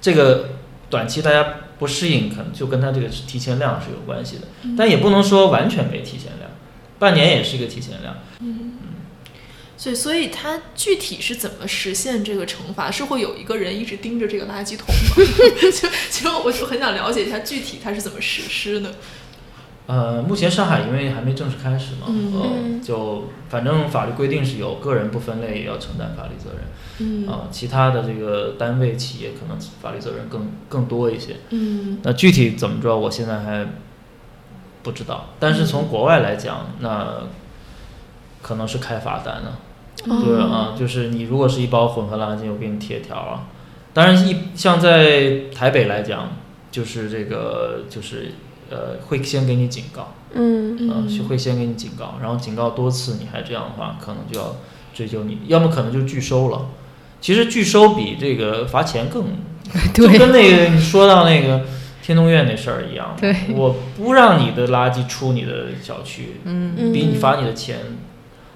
[0.00, 0.50] 这个
[0.90, 4.42] 短期大家不适应，可能就跟它这个提前量是有关系的，
[4.76, 6.50] 但也不能说完全没提前量，
[6.98, 8.14] 半年也是一个提前量。
[8.38, 8.46] 所
[9.84, 12.90] 以，所以它具体是怎么实现这个惩罚？
[12.90, 15.16] 是会有一个人一直盯着这个垃圾桶吗？
[15.60, 18.94] 就其实我就很想了解一下具体它是怎么实施的。
[19.86, 26.62] 呃，目前上海因为还没正式开始嘛，嗯呃，就反正法律规定是有个人不分类也要承担法律责任。
[26.98, 31.36] 嗯啊、其他的这个单位企业可能法律责任更更多一些。
[31.50, 33.64] 嗯那具体怎么着，我现在还
[34.82, 35.34] 不知道。
[35.38, 37.22] 但是从国外来讲，那
[38.42, 39.56] 可能是开罚单呢。
[40.06, 43.48] 对啊，就是你如果是一包混合垃圾，我给你贴条啊。
[43.92, 46.30] 当然一像在台北来讲，
[46.70, 48.32] 就是这个就是
[48.70, 50.90] 呃会先给你警告，嗯。
[50.90, 51.08] 啊、嗯。
[51.08, 54.56] 是会先给你警告，然后警告多次，你还这样的话，可能就要
[54.94, 56.66] 追究你，要么可能就拒收了。
[57.20, 59.24] 其实拒收比这个罚钱更，
[59.94, 61.62] 就跟那个你说到那个
[62.02, 63.34] 天通苑那事儿一样，对。
[63.54, 66.92] 我不让你的垃圾出你的小区，嗯。
[66.92, 67.78] 比你罚你的钱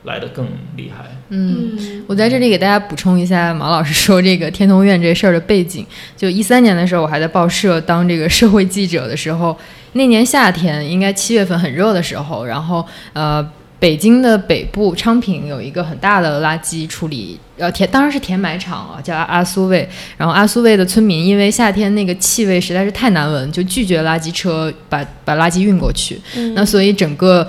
[0.04, 1.04] 来的更厉害。
[1.28, 1.76] 嗯。
[1.78, 5.86] 嗯我在这里给大家补充一下马老师说这个天通苑这事儿的背景。
[6.16, 9.56] 就一三年的时候，我还在报社当这个社会记者的时候，
[9.92, 13.46] 那年夏天应该七月份很热的时候，然后呃，
[13.78, 19.88] 北京的北部昌平有一个很大的垃圾处理呃填当然是填埋场啊，叫阿阿苏卫。
[20.16, 26.20] 然后阿苏卫的村民因为夏天那个气味实在是太难闻，就拒绝垃圾车把把垃圾运过去。
[26.56, 27.46] 那所以整个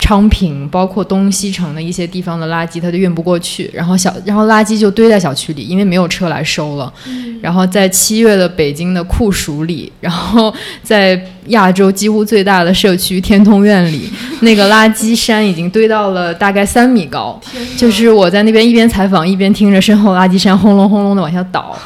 [0.00, 6.92] 昌平，包括东西城的一些地方的垃圾，它就运不过去，然后小然后垃圾就堆在小区里，因为没有车来收了。
[7.40, 17.40] 然后在七月的北京的酷暑里，然后在亚洲几乎最大的社区天通苑里，那个垃圾山已经堆到了大概三米高，
[17.76, 21.78] 就是我在那边一边采访一边听着身后垃圾山轰隆轰隆的往下倒。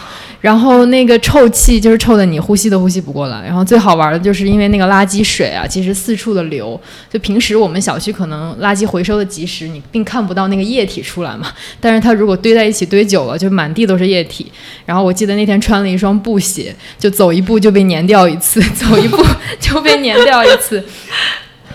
[0.44, 3.42] 然后那个臭气就是臭的你呼吸都呼吸不过来。
[3.46, 6.78] 然后最好玩的就是因为那个垃圾水啊，其实四处的流。
[7.10, 11.50] 就平时我们小区可能垃圾回收的及时，你并看不到那个液体出来嘛。
[11.80, 14.52] 但是它如果堆在一起堆久了，就满地都是液体。
[14.84, 19.24] 然后我记得那天穿了一双布鞋，就走一步就被粘掉一次， 走一步
[19.58, 20.84] 就被粘掉一次。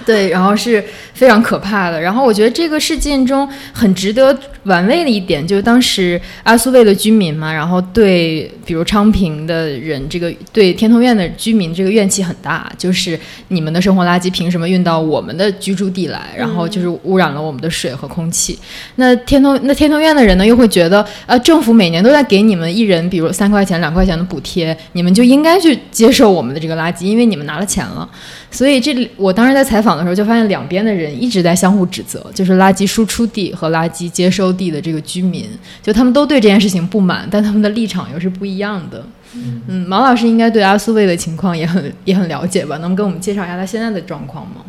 [0.05, 0.83] 对，然后是。
[1.19, 1.99] 非常可怕的。
[1.99, 18.57] 然后我觉得这个事件中很值得玩味的一点，就是当时阿苏卫的居民嘛，然后对比如昌平的人，这个对天通苑的居民这个怨气很大，就是你们的生活垃圾凭什么运到我们的居住地来，然后就是污染了我们的水和空气。
[18.95, 28.09] 那天通那天通苑的人呢，又会觉得，呃，政府每年都在给你们一人，比如三块钱、两块钱的补贴，你们就应该去接受我们的这个垃圾，因为你们拿了钱了。
[28.51, 31.09] 所以这里我当时在采访的时候就发现两边的人。
[31.19, 35.47] 一直在相互指责，就是垃圾输出地和垃圾接收地的这个居民，
[35.81, 39.05] 就他们都对这件事情不满，但他们的立场又是不一样的。
[39.33, 42.77] 嗯，毛老师应该对阿苏卫的情况也很也很了解吧？
[42.77, 44.65] 能给我们介绍一下他现在的状况吗？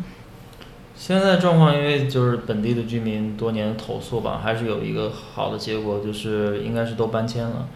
[0.95, 7.67] 现在状况，因为就是本地的居民多年投诉吧，还是有一个好的结果，就是应该是都搬迁了。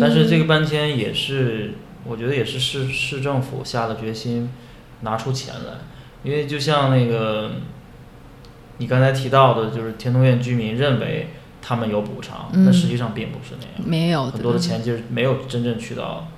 [0.00, 1.72] 但是这个搬迁也是，
[2.04, 4.50] 我觉得也是市市政府下了决心
[5.00, 5.78] 拿出钱来，
[6.22, 7.52] 因为就像那个。
[8.78, 11.28] 你刚才提到的，就是天通苑居民认为
[11.66, 16.28] 他们有补偿，但实际上并不是那样，没有很多的钱就是没有真正去到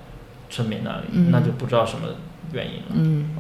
[0.49, 2.11] 村民那里，那就不知道什么
[2.53, 2.87] 原因了。
[2.95, 3.35] 嗯，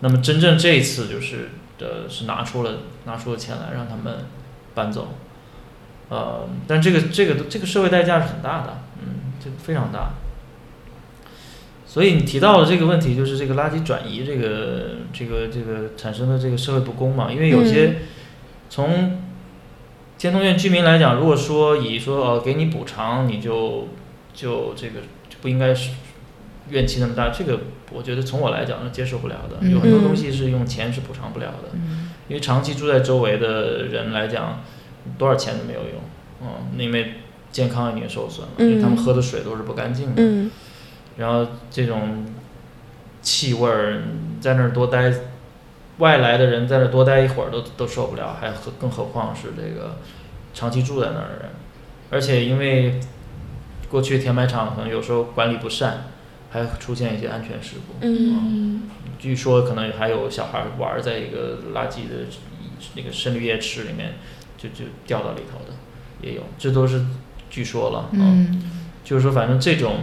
[0.00, 4.26] 那么真正这一次就是的是拿出了拿出了钱来让他们
[4.74, 5.14] 搬走，
[6.10, 10.10] 呃，但这个这个这个社会代价是很大的，嗯，这个非常大。
[11.86, 17.96] 所以你提到的这个问题，就是这个垃圾转移这个这个这个产生的这个社会不公嘛，因为有些。
[18.70, 19.20] 从
[20.24, 23.88] 天通苑居民来讲，如果说以说呃给你补偿，你就
[24.32, 25.90] 就这个就不应该是
[26.70, 27.60] 怨气那么大，这个
[27.92, 29.68] 我觉得从我来讲是接受不了的。
[29.68, 31.78] 有很多东西是用钱是补偿不了的，
[32.28, 34.62] 因为长期住在周围的人来讲，
[35.18, 36.00] 多少钱都没有用，
[36.40, 37.16] 嗯，因为
[37.52, 40.50] 健康已经受损了，因为他们喝的水都是不干净的，
[41.18, 42.24] 然后这种
[43.20, 44.04] 气味儿
[44.40, 45.12] 在那儿多待。
[45.98, 49.98] 外来的人在这多待一会儿都都受不了，还何更何况是这个
[50.52, 51.50] 长期住在那儿的人，
[52.10, 53.00] 而且因为
[53.88, 56.06] 过去填埋场可能有时候管理不善，
[56.50, 57.94] 还出现一些安全事故。
[58.00, 62.26] 嗯，据说可能还有小孩玩在一个垃圾的
[62.94, 64.14] 那个深绿液池里面，
[64.58, 65.74] 就就掉到里头的
[66.20, 67.04] 也有，这都是
[67.48, 68.08] 据说了。
[68.12, 68.62] 嗯，
[69.04, 69.98] 就是说反正这种。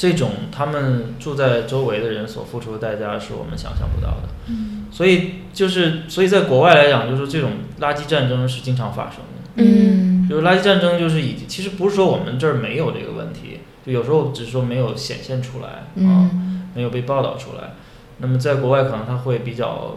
[0.00, 15.68] 这种他们住在周围的人所付出的代价是我们想象不到的，嗯，所以就是所以在国外来讲，就是这种垃圾战争是经常发生的，嗯，就是垃圾战争就是已经其实不是说我们这儿没有这个问题，就有时候只是说没有显现出来
[16.02, 16.30] 啊，
[16.74, 17.74] 没有被报道出来，
[18.20, 19.96] 那么在国外可能他会比较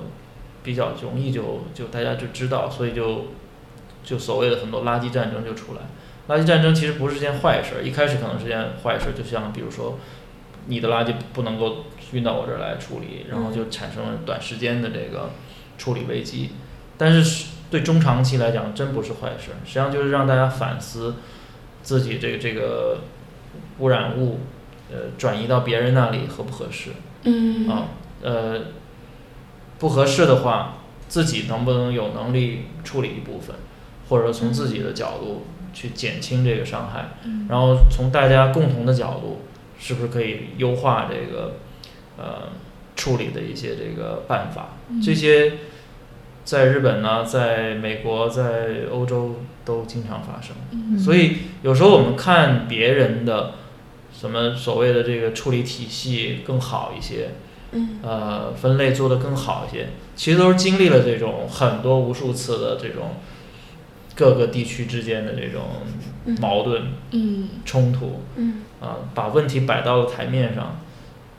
[0.64, 3.28] 比较容易就就大家就知道，所以就
[4.04, 5.80] 就所谓的很多垃圾战争就出来。
[6.30, 10.00] 垃圾战争其实不是件坏事，一开始可能是件坏事，就像比如说，
[10.68, 15.32] 你的垃圾不能够运到我这儿来处理，然后就产生了短时间的这个
[15.78, 16.52] 处理危机。
[16.98, 21.16] 但是对中长期来讲，真不是坏事，实际上就是让大家反思
[21.82, 23.02] 自己这个这个
[23.80, 24.40] 污染物，
[24.90, 26.92] 呃，转移到别人那里合不合适？
[27.24, 27.68] 嗯。
[27.68, 27.88] 啊，
[28.22, 28.62] 呃，
[29.78, 30.78] 不合适的话，
[31.10, 33.58] 自己能不能有能力处理一部分，
[34.08, 35.48] 或者说从自己的角度。
[35.74, 37.18] 去减轻这个伤害，
[37.50, 39.42] 然后从大家共同的角度，
[39.80, 41.56] 是不是可以优化这个
[42.16, 42.50] 呃
[42.96, 44.78] 处理的一些这个办法？
[45.04, 45.54] 这些
[46.46, 51.00] 在日本呢，在美国，在欧洲都经常发生。
[51.00, 53.54] 所以有时候我们看别人的
[54.16, 57.32] 什么所谓的这个处理体系更好一些，
[58.04, 63.16] 呃，分类做得更好一些，其实都是经历了这种很多无数次的这种。
[64.16, 65.62] 各个地区之间的这种
[66.40, 66.84] 矛盾、
[67.66, 68.62] 冲突，嗯。
[68.80, 70.82] 啊，把问题摆到了台面上，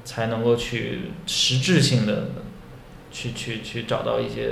[0.03, 2.29] 才能够去实质性的
[3.13, 4.49] 去去去找到一些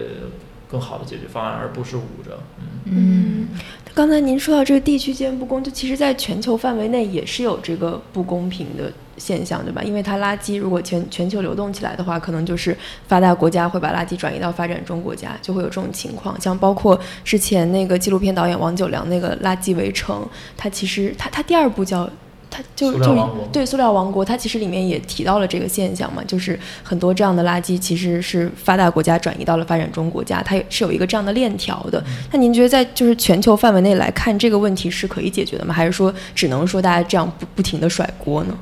[0.68, 2.39] 更好的解决方案，而不是捂着。
[2.85, 3.49] 嗯，
[3.95, 9.82] 刚才您说到这个地区间不公，就其实在全球范围内也是有这个不公平的现象，对吧？
[9.82, 16.40] 因为它垃圾如果全全球流动起来的话，可能就是发达国家会把垃圾转移到发展中国家，就会有这种情况。
[16.40, 20.22] 像包括之前那个纪录片导演王九良那个《垃圾围城》，
[20.56, 22.08] 它其实它它第二部叫。
[22.54, 32.04] 它就就对塑料王国，它其实里面也提到了这个现象嘛，就是很多这样的垃圾其实是发达国家转移到了发展中国家，它也是有一个这样的链条的。
[32.30, 35.72] 那您觉得在就是全球范围内来看，这个问题是可以解决的吗？
[35.72, 38.54] 还是说只能说大家这样不不停的甩锅呢？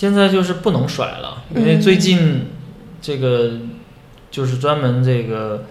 [0.00, 2.46] 现在就是不能甩了，因为最近
[3.02, 3.58] 这个
[4.30, 5.64] 就是专门这个。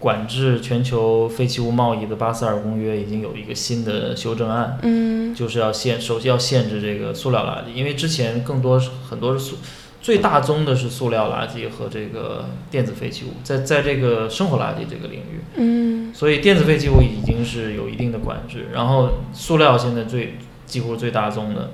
[0.00, 9.56] 管制全球废弃物贸易的巴塞尔公约已经有一个新的修正案，嗯，就是要限，首先要限制这个塑料垃圾，因为之前更多是很多是塑，
[10.02, 20.36] 最大宗的是塑料垃圾和这个电子废弃物，在在这个生活垃圾这个领域，嗯，所以电子废弃物已经是有一定的管制，然后塑料现在最
[20.66, 21.70] 几乎最大宗的，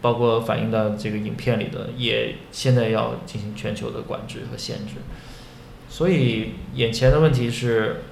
[0.00, 4.94] 包括反映到这个影片里的，也现在要进行全球的管制和限制。
[5.88, 8.02] 所以眼前的问题是，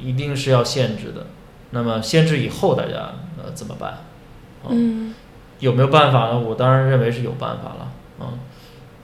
[0.00, 1.26] 一定是要限制的。
[1.70, 4.04] 那么限制以后，大家呃怎么办？
[4.68, 5.14] 嗯，
[5.60, 6.38] 有没有办法呢？
[6.38, 7.92] 我当然认为是有办法了。
[8.20, 8.38] 嗯，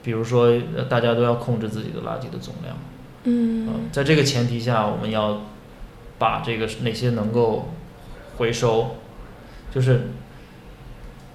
[0.03, 0.51] 比如说
[0.89, 2.75] 大家都要控制自己的垃圾的总量。
[3.23, 5.41] 嗯，在这个前提下，我们要
[6.17, 7.69] 把这个哪些能够
[8.37, 8.97] 回收，
[9.73, 10.09] 就是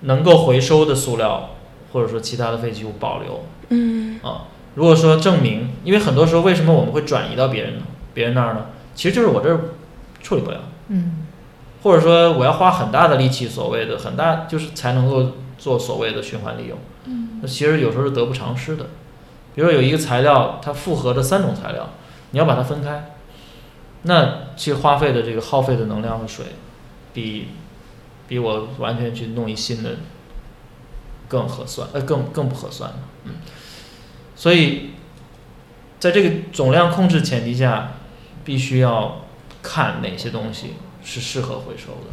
[0.02, 1.50] 能够回收的塑料，
[1.92, 3.44] 或者说其他的废弃物保留。
[3.68, 4.46] 嗯，啊。
[4.76, 7.82] 如果说证明，因为很多时候为什么我们会转移到别人呢？
[8.14, 8.66] 别人那儿呢？
[8.94, 9.60] 其实就是我这儿
[10.22, 11.26] 处理不了，嗯，
[11.82, 18.86] 或者说我要花很大的力气，所谓的很大就是才能够做所谓的循环利用，嗯，那其实有时候是得不偿失的。
[19.54, 21.90] 比如说有一个材料，它复合的三种材料，
[22.30, 23.12] 你要把它分开，
[24.02, 26.46] 那其实花费的这个耗费的能量和水，
[27.12, 27.48] 比
[28.30, 29.96] 比我完全去弄一新的
[31.26, 32.92] 更合算，呃，更更不合算
[33.24, 33.32] 嗯。
[34.36, 34.90] 所以，
[35.98, 37.94] 在这个总量控制前提下，
[38.44, 39.22] 必须要
[39.60, 42.12] 看哪些东西是适合回收的，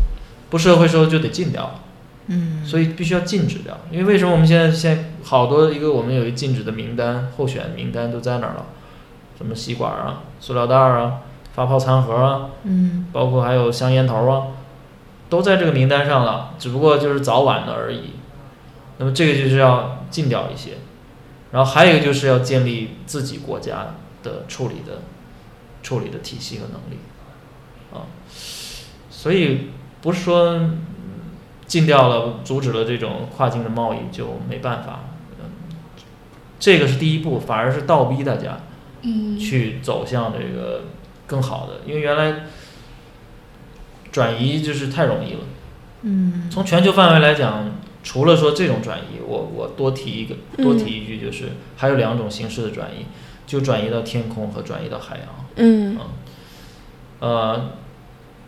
[0.49, 1.82] 不适合回收就得禁掉。
[2.26, 3.78] 嗯，所以必须要禁止掉。
[3.91, 8.65] 因为为什么我们现在现在好多一个我们有一禁止的名单，候选名单都在那儿了，
[9.38, 11.22] 什么吸管啊、塑料袋啊、
[11.53, 14.47] 发泡餐盒啊，嗯，包括还有香烟头啊，
[15.30, 18.14] 都在这个名单上了，只不过就是早晚的而已。
[18.98, 20.72] 那么这个就是要禁掉一些。
[21.50, 25.02] 然后还有一个就是要建立自己国家的处理的
[25.82, 27.00] 处理的体系和能力，
[27.94, 28.04] 啊，
[29.10, 29.70] 所以
[30.02, 30.60] 不是说
[31.66, 35.06] 禁掉了、阻止了这种跨境的贸易就没办法，
[35.40, 35.50] 嗯，
[36.60, 38.60] 这个是第一步，反而是倒逼大家，
[39.04, 40.82] 嗯，去走向这个
[41.26, 42.44] 更好的，因为原来
[44.18, 45.39] 转移就是太容易了，
[46.01, 47.70] 嗯，从全球范围来讲。
[48.03, 53.05] 除了说这种转移，我我多提一个，多提一句，就是还有两种形式的转移，
[53.45, 55.28] 就转移到天空和转移到海洋。
[55.57, 55.97] 嗯，
[57.20, 57.72] 呃，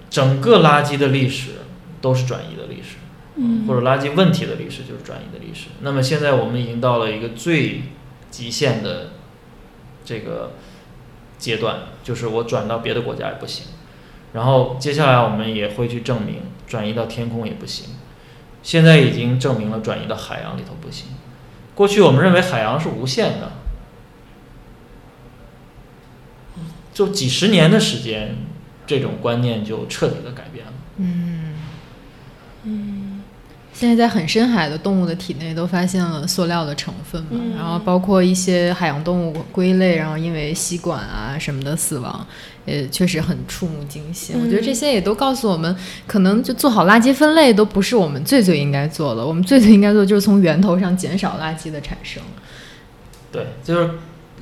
[0.09, 1.51] 整个垃圾的历史
[1.99, 2.95] 都是转移的历史，
[3.35, 5.67] 嗯，或者垃圾问题的历史就是转移的历史。
[5.81, 7.81] 那么现在我们已经到了一个最
[8.31, 9.09] 极限的
[10.05, 10.53] 这个
[11.37, 13.65] 阶段，就是我转到别的国家也不行，
[14.33, 17.89] 然后接下来我们也会去证明转移到天空也不行。
[18.61, 21.07] 现在已经证明了转移到海洋里头不行。
[21.75, 23.53] 过去我们认为海洋是无限的，
[26.93, 28.35] 就几十年的时间，
[28.85, 30.73] 这种观念就彻底的改变了。
[30.97, 31.55] 嗯
[32.63, 32.98] 嗯。
[33.79, 42.27] 现在在很深海的动物的体内都发现了塑料的成分嘛，然后包括一些海洋动物龟类，然后因为吸管啊什么的死亡，
[42.65, 44.35] 也确实很触目惊心。
[44.37, 45.73] 我觉得这些也都告诉我们，
[46.05, 52.21] 可能就做好垃圾分类都不是我们最最应该做的，我们最最应该做就是从源头上减少垃圾的产生。
[53.31, 53.91] 对，就是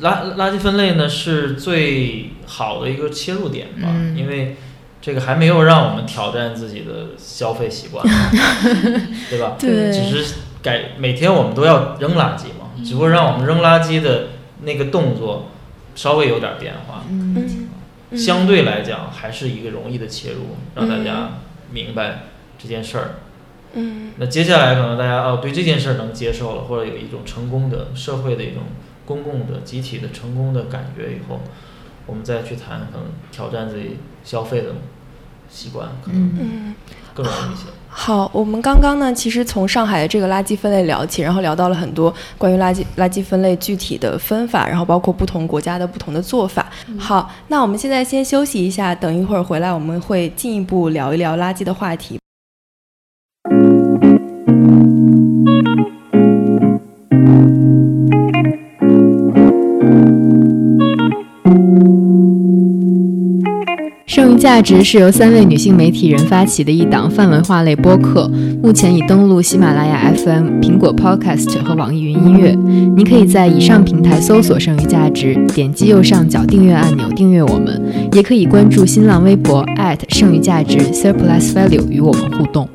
[0.02, 4.58] 垃垃圾分类呢是最好的一个切入点吧，因为。
[5.02, 8.06] 这个还没有让我们挑战自己的消费习惯，
[9.30, 9.56] 对吧？
[9.58, 14.30] 对，只是改每天我们都要扔垃圾嘛，只不过让我们扔垃圾的
[14.62, 15.50] 那个动作
[15.95, 17.04] 稍微有点变化。
[17.10, 17.70] 嗯，
[18.18, 21.39] 相对来讲还是一个容易的切入，让大家
[21.72, 22.24] 明白
[22.58, 23.10] 这件事儿。
[23.74, 28.64] 嗯，那接下来可能大家哦对这件事儿能接受了，或者有一种成功的社会的一种
[29.06, 31.41] 公共的集体的成功的感觉以后，
[32.06, 34.67] 我们再去谈可能挑战自己消费的。
[35.49, 36.75] 习惯可能
[37.13, 37.63] 更容易一些。
[37.88, 46.69] 好，我们刚刚呢，其实从上海的这个垃圾分类聊起，然后聊到了很多关于垃圾垃圾分类具体的分法，然后包括不同国家的不同的做法。
[46.99, 52.19] 好，那我们现在先休息一下，等一会儿回来我们会进一步聊一聊垃圾的话题。
[64.18, 68.28] 剩余价值是由三位女性媒体人发起的一档泛文化类播客，
[68.63, 72.57] 目前已登录喜马拉雅 FM、苹果 Podcast 和网易云音乐。
[72.95, 77.80] 你可以在以上平台搜索“剩余价值”，点击右上角订阅按钮订阅我们，
[78.11, 79.63] 也可以关注新浪微博
[80.09, 82.68] 剩余价值 Surplus Value 与我们互动。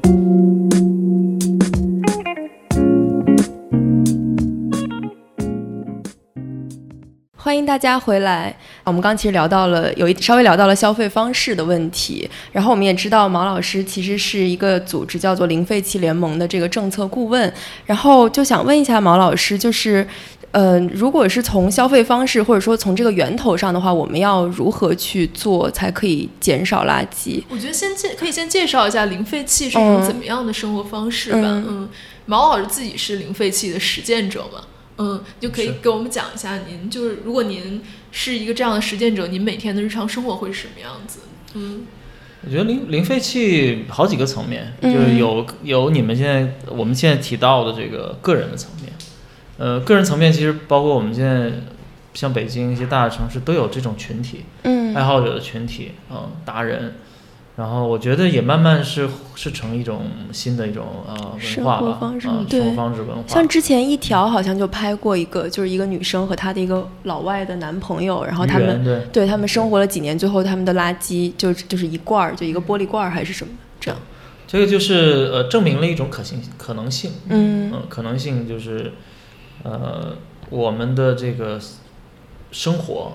[7.53, 8.57] 欢迎大家回来。
[8.83, 12.27] 我们刚其实聊到了，有一稍微聊到了消费方式的问题。
[12.51, 17.53] 然后我们也知道毛老师其实是一个组织叫做零废弃联盟的这个政策顾问。
[17.85, 20.09] 然后就想问一下毛老师，就是，
[20.53, 27.45] 呃，如果是从消费方式或者说从这个源头上的话，我们要如何去做才可以减少垃圾？
[27.51, 31.43] 我觉得先介可以先介绍一下零废弃是一种怎么样的生活方式吧。
[31.43, 31.87] 嗯，
[32.25, 34.63] 毛老师自己是零废弃的实践者嘛？
[35.03, 37.83] 嗯，就可以给我们讲一下，您就是如果您
[38.13, 41.21] 是一个这样的实践者，您每天的日常生活会是什么样子？
[41.55, 41.83] 嗯，
[42.45, 48.93] 我觉得零零废弃好几个层面，就是有有你们现在我们现在提到的这个个人的层面，
[49.59, 51.51] 呃，个人层面其实包括我们现在
[52.15, 56.95] 像北京一些大的城市都有这种群体，嗯，爱好者的群体，嗯，达人。
[57.55, 61.15] 然后我觉得也慢慢是是成一种新的一种呃
[61.57, 63.23] 文化吧，嗯，生活方式文化。
[63.27, 74.01] 像之前一条好像就拍过一个，就是一个女生和她的一个老外的男朋友，然后他们对他们生活了几年，最后他们的垃圾就就是一罐儿，就一个玻璃罐儿还是什么这样。
[74.47, 78.95] 这个就是呃证明了一种可行可能性，嗯嗯，可能性就是
[79.63, 80.17] 呃
[80.49, 81.61] 我们的这个
[82.51, 83.13] 生活。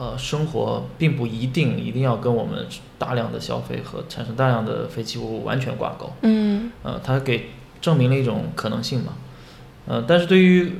[0.00, 2.64] 呃，生活并不一定一定要跟我们
[2.98, 6.12] 大量的消费和产生大量的废弃物完全挂钩。
[6.22, 7.46] 嗯，呃，它给
[7.80, 9.14] 证明了一种可能性嘛。
[9.88, 10.74] 呃，但是对于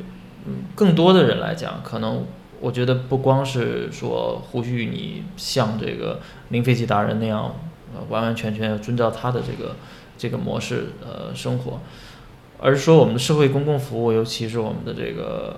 [0.76, 2.24] 更多的人来讲，可能
[2.60, 7.56] 我觉得不光是说呼吁你像这个零废弃达人那样，
[7.92, 9.74] 呃，完完全全要遵照他的这个
[10.16, 11.80] 这个模式呃生活，
[12.60, 15.56] 而是说我们的社会公共服务，尤其是我们的这个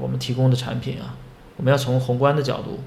[0.00, 1.16] 我们提供的产品啊。
[1.58, 2.80] 我们要从宏观的角度，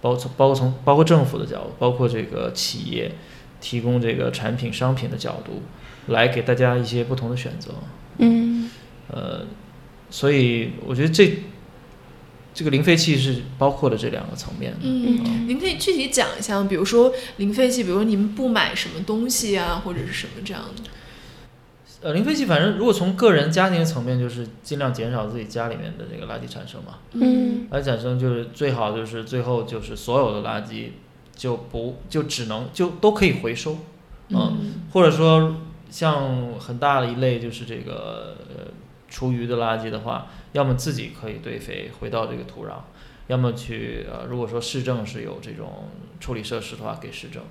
[0.00, 3.10] 包从包括从包括政府的角度，包括这个企业
[3.60, 5.62] 提供这个产品商品的角度，
[6.06, 7.72] 来给大家一些不同的选择。
[8.18, 8.70] 嗯，
[9.08, 9.46] 呃，
[10.10, 11.38] 所以我觉得这
[12.54, 14.74] 这个零废弃是包括了这两个层面。
[14.82, 20.90] 嗯，您可以具体讲一下，比如说零废弃，比如说您不买什么东西啊，或者是什么这样的。
[22.02, 26.98] 呃，零废弃，反正如果从个人家庭层面，就是尽量减少自己家里面的这个垃圾产生嘛。
[27.12, 27.68] 嗯。
[27.70, 30.88] 垃圾产生就是最好就是最后就是所有的垃圾
[31.34, 33.78] 就不就只能就都可以回收，
[34.30, 35.54] 嗯，或者说
[35.90, 38.72] 像很大的一类就是这个呃
[39.08, 42.72] 厨余的垃圾的话，要么自己可以堆肥回到这个土壤，
[43.28, 45.88] 要么去呃如果说市政是有这种
[46.18, 47.42] 处理设施的话，给市政。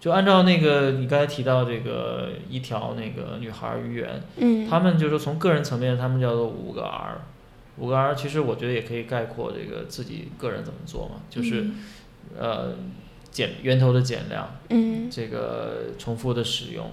[0.00, 7.18] 就按照那个你刚才提到这个一条那个女孩鱼圆，嗯，他们就是从个人层面，他们叫做五个 R，
[7.78, 11.66] 五个 R 其实我觉得也可以概括这个自己个人怎么做嘛，就是
[12.38, 12.74] 呃
[13.32, 16.88] 减源头的减量，嗯，这个重复的使用，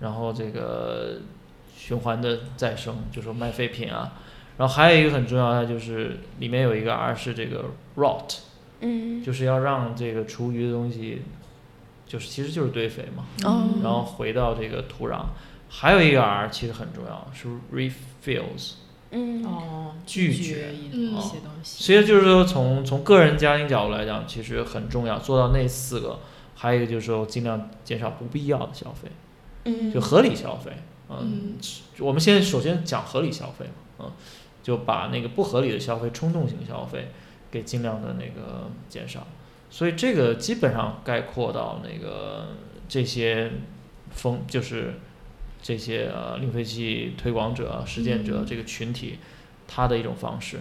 [0.00, 1.20] 然后这个
[1.76, 4.14] 循环的再生，就说卖废品啊，
[4.56, 8.38] 然后还有一个很重要的就是里面有一个 R 是这个 rot，
[8.80, 11.22] 嗯，就是要让这个厨余的东西。
[12.08, 13.26] 就是其实就是堆肥嘛，
[13.82, 15.26] 然后回到这个土壤，
[15.68, 18.72] 还有一个 R 其实很重要，是 refills，
[19.10, 19.44] 嗯。
[19.44, 20.90] 哦，拒绝一
[21.20, 21.84] 些东西。
[21.84, 26.20] 其实就是说从从个人家庭角度来讲，其实很重要，做到那四个，
[26.54, 29.10] 还有一个就是说尽量减少不必要的消费，
[29.64, 30.72] 嗯，就合理消费，
[31.10, 31.58] 嗯，
[31.98, 34.12] 我们现在首先讲合理消费嘛，嗯，
[34.62, 37.10] 就把那个不合理的消费、冲动型消费
[37.50, 39.26] 给尽量的那个减少。
[39.70, 42.56] 所以这个基本上概括到那个
[42.88, 43.50] 这些
[44.10, 44.94] 风就是
[45.62, 49.18] 这些呃零废弃推广者、实践者这个群体，
[49.66, 50.60] 他的一种方式。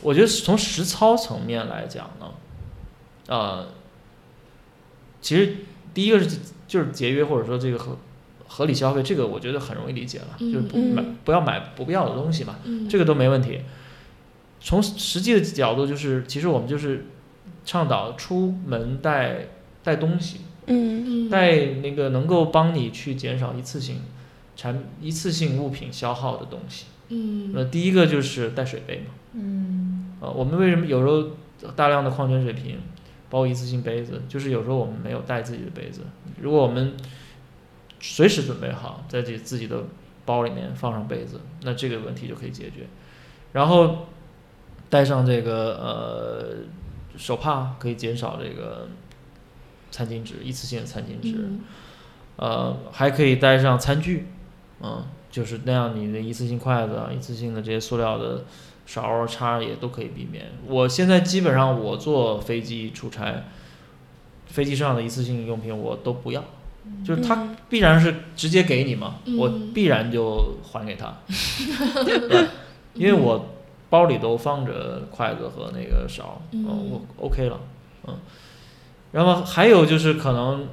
[0.00, 2.32] 我觉得从实操层面来讲呢，
[3.26, 3.68] 呃，
[5.20, 5.56] 其实
[5.92, 6.38] 第一个是
[6.68, 7.98] 就是节约或者说这个合
[8.46, 12.56] 合理消费，这个我觉得很容易理解了，就是不买不要买不必要的东西嘛，
[12.88, 13.60] 这个都没问题。
[14.60, 17.06] 从实际的角度，就是其实我们就是。
[17.66, 19.48] 倡导出门带
[19.82, 24.02] 带东西，嗯，带那个能够帮你去减少一次性
[24.54, 32.78] 产一次性物品消耗的东西，嗯，那第一个就是带水杯嘛，嗯，呃，我们为什么有时候大量的矿泉水瓶，
[33.28, 36.02] 包括一次性杯子，就是有时候我们没有带自己的杯子，
[36.40, 36.94] 如果我们
[37.98, 39.82] 随时准备好在自己自己的
[40.24, 42.86] 包里面放上杯子，那这个问题就可以解决，
[43.52, 44.06] 然后。
[44.88, 46.58] 带上这个呃
[47.16, 48.88] 手帕，可以减少这个
[49.90, 51.36] 餐巾纸一次性的餐巾纸。
[51.38, 51.60] 嗯。
[52.36, 54.26] 呃，还可以带上餐具，
[54.82, 58.44] 嗯，就是那样，你的一次性筷子啊、一次性的这些塑料的
[58.84, 60.44] 勺儿、叉儿也都可以避免。
[60.66, 63.44] 我现在基本上我坐飞机出差，
[64.48, 66.44] 飞机上的一次性用品我都不要，
[67.02, 71.16] 就是他必然是直接给你嘛，我嗯必然就还给他，
[72.04, 72.48] 对
[72.92, 73.55] 因为我
[73.96, 77.58] 包里都放着筷子和那个勺儿，嗯我 OK 了，
[78.06, 78.14] 嗯，
[79.12, 80.68] 然后还有就是可能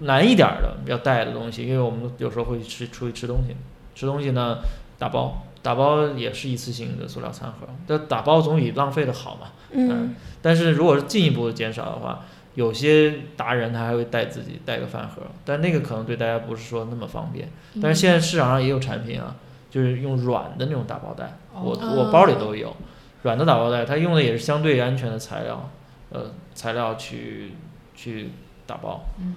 [0.00, 3.56] 难一点儿的要带的东西，因为我们有时候会吃出去吃东西，
[3.96, 4.58] 吃东西呢
[4.96, 9.48] 打包，打包也是一次性的塑料餐盒，但打包总比浪费的好嘛。
[9.72, 12.24] 嗯但是如果是进一步减少的话，
[12.54, 17.48] 有些达人他还会带自己带个饭盒，但那个可能对大家不是说那么方便。
[17.74, 19.36] 嗯但是现在市场上也有产品啊，
[19.70, 22.76] 就是用软的那种打包袋，我哦我包里都有
[23.22, 25.70] 软的打包袋，它用的也是相对安全的材料，
[26.10, 27.52] 呃，材料去
[27.94, 28.30] 去
[28.66, 29.02] 打包。
[29.16, 29.34] 嗯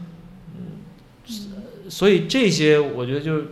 [1.90, 3.48] 所以这些我觉得就是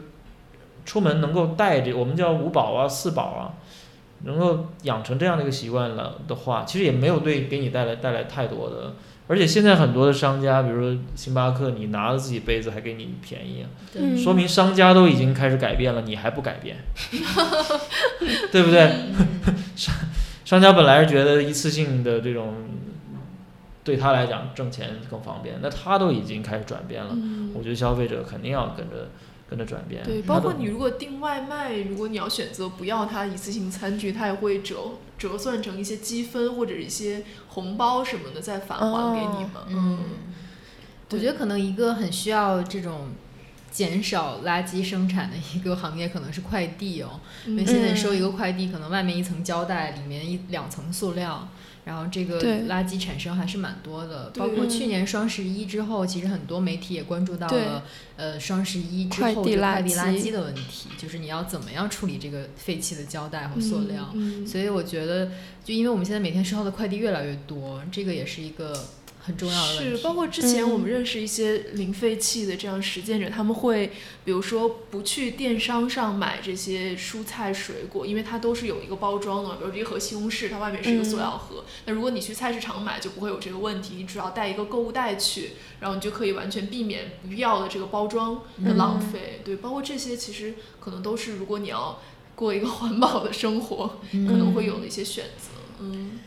[0.86, 3.53] 出门能够带着，我们叫五宝啊、四宝啊，
[4.23, 8.93] 能够养成这样的一个习惯了的话，其实也没有对给你带来带来太多的。
[9.32, 13.65] 而且现在很多的商家，比如说星巴克，你拿着自己杯子还给你便宜啊，
[13.95, 16.75] 嗯说明商家都已经开始改变了，你还不改变，
[18.51, 18.91] 对不对？
[19.77, 19.95] 商
[20.43, 22.55] 商家本来是觉得一次性的这种
[23.86, 27.11] 对他来讲挣钱更方便，那他都已经开始转变了。
[27.13, 29.09] 嗯我觉得消费者肯定要跟着
[29.51, 30.01] 跟着转变。
[30.01, 39.65] 对，包括你如果订外卖，如果你要选择不要它一次性餐具，它也会折折算成一些积分或者一些红包什么的再返还给你嘛。
[39.67, 39.99] 嗯，
[41.09, 43.09] 我觉得可能一个很需要这种
[43.69, 47.19] 减少垃圾生产的一个行业，可能是快递哦。
[47.45, 51.49] 因为嗯现在收一个快递，可能外面一层胶带，里面一两层塑料，
[51.84, 54.29] 然后这个垃圾产生还是蛮多的。
[54.36, 57.84] 包括嗯去年双十一之后，其实很多媒体也关注到了，
[58.15, 64.09] 呃，双十一之后这个快递垃圾圾的问题，就是你要怎么样处理这个废弃的胶带和塑料。
[64.13, 65.32] 嗯，所以我觉得，
[65.63, 68.73] 就因为我们现在每天收到的快递越来越多，这个也是一个
[69.24, 73.91] 很重要的问是，包括之前我们嗯认识一些零废弃的这样实践者，他们会
[74.26, 81.63] 比如说不去电商上买这些蔬菜水果，因为它都是有一个包装的，比如一盒西红柿，它外面是一个塑料盒。
[81.86, 89.41] 那、如果你去菜市场买，就不会有这个问题，你只要带一个购物袋去，然后你就可以完全避免不必要的这个包装的浪费。
[89.45, 91.99] 对，包括这些其实可能都是如果你要
[92.34, 95.49] 过一个 环保的生活，可能会有的一些选择。
[95.80, 96.19] 嗯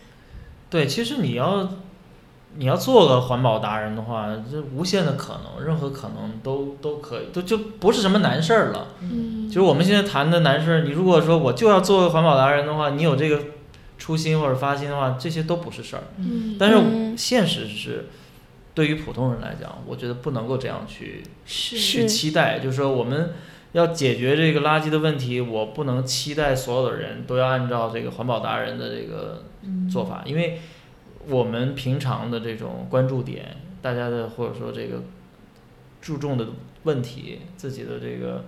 [0.70, 1.76] 对，其实你要
[2.57, 8.88] 你要做个环保达人的话，这无限的可能，任何可能都都可以，都就不是什么难事儿了。
[9.00, 13.40] 嗯，就是我们现在谈的难事儿，你如果说我就要做个环保达人的话，你有这个
[13.98, 16.02] 初心或者发心的话，这些都不是事儿。
[16.18, 17.05] 嗯，但是嗯。
[17.16, 18.09] 现实是，
[18.74, 23.32] 对于普通人来讲，我觉得不能够这样去去期待，就是说我们
[23.70, 29.44] 要解决这个垃圾的问题，我不能期待所有的人都要按照这个环保达人的这个
[29.88, 30.59] 做法，因为
[31.28, 35.02] 我们平常的这种关注点，大家的或者说这个
[36.00, 36.48] 注重的
[36.84, 38.44] 问题，自己的这个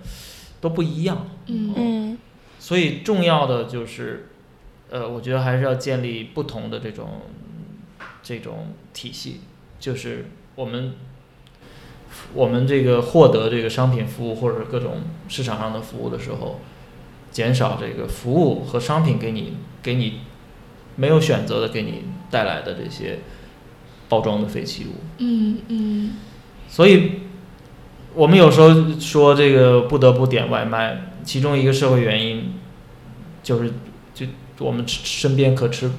[0.61, 1.75] 都不一样，嗯。
[1.77, 2.19] 嗯
[2.59, 4.29] 所以重要的就是，
[4.91, 7.21] 呃，我觉得还是要建立不同的这种
[8.23, 9.43] 这种体系，
[9.79, 10.25] 就是
[10.57, 10.95] 我们
[12.35, 16.59] 我们这个获得这个商品服务或者各种市场上的服务的时候，
[17.31, 20.21] 减少这个服务和商品给你给你
[20.97, 23.21] 没有选择的给你带来的这些
[24.09, 24.95] 包装的废弃物。
[25.19, 26.11] 嗯嗯
[26.69, 27.13] 所以，
[28.15, 32.55] 我们有时候说这个不得不点外卖，其中一个社会原因
[33.43, 33.73] 就是，
[34.13, 34.27] 就
[34.59, 35.91] 我们身边可吃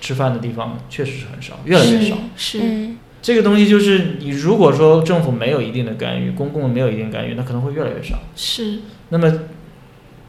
[0.00, 2.16] 吃饭的地方确实是很少，越来越少。
[2.36, 8.18] 是嗯这个东西就是你如果说政府没有一定的干预，公共没有一定干预，那可能会越来越少。
[8.34, 8.80] 是
[9.10, 9.32] 那么，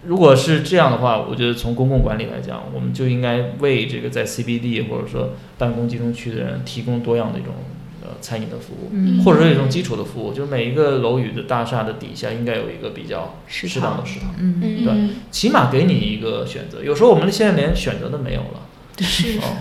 [0.05, 7.53] 如果是这样的话，我觉得从公共管理来讲，我们就应该为这个在 CBD 或者说办公集中区的人提供多样的一种
[8.01, 8.89] 呃餐饮的服务。
[8.91, 16.83] 嗯或者说一种基础的服务，就是每一个楼宇的大厦的底下应该有一个比较适当的食堂，嗯嗯对起码给你一个选择。
[16.83, 18.59] 有时候我们现在连选择都没有了，
[18.99, 19.57] 是哦，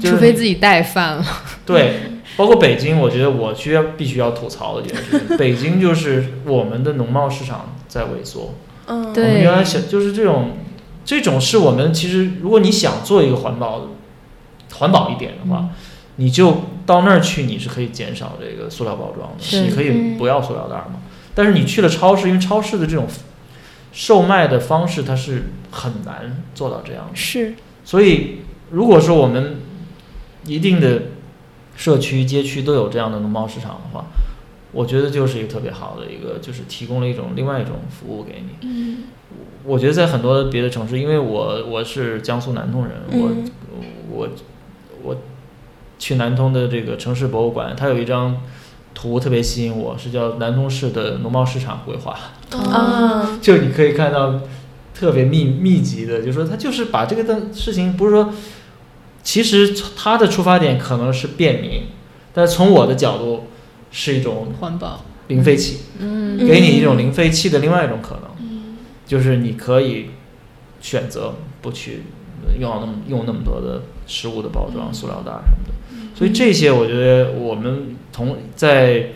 [0.00, 1.24] 就是除非自己带饭了。
[1.64, 2.00] 对，
[2.36, 8.54] 包括北京，我觉得我需要必须要吐槽的一件事，北京就是我们的农贸市场在萎缩。
[8.86, 10.52] 嗯，我们原来想就是这种，
[11.04, 13.88] 这种是我们其实如果你想做一个环保
[14.74, 15.70] 环保一点的话，
[16.16, 21.00] 你就到那儿去，你是可以减少这个塑料包装的，你可以嗯不要塑料袋嘛。
[21.34, 23.06] 但是你去了超市，因为超市的这种
[23.92, 27.16] 售卖的方式，它是很难做到这样的。
[27.16, 27.54] 是。
[27.84, 29.56] 所以如果说我们
[30.46, 31.02] 一定的
[31.76, 34.04] 社区、街区都有这样的农贸市场的话，
[34.74, 38.68] 我觉得就是一个特别好的一个，就是提供了一种另外一种服务给你。
[38.68, 39.04] 嗯。
[39.64, 43.50] 我觉得在很多别的城市，因为我我是江苏南通人，我嗯。
[44.10, 44.28] 我
[45.02, 45.16] 我
[45.98, 48.42] 去南通的这个城市博物馆，它有一张
[48.92, 52.16] 图特别吸引我，是叫南通市的农贸市场规划。
[52.52, 54.40] 啊就你可以看到
[54.94, 58.32] 特别密密集的，就是说它就是把这个的事情，不是说，
[59.22, 61.84] 其实它的出发点可能是便民，
[62.32, 63.44] 但从我的角度
[63.96, 66.36] 是一种环保，零废弃，嗯。
[66.36, 68.76] 给你一种零废弃的另外一种可能，嗯。
[69.06, 70.06] 就是你可以
[70.80, 72.02] 选择不去
[72.58, 75.72] 用那么用那么多的食物的包装、塑料袋什么的。
[76.16, 79.10] 所以这些我觉得我们同在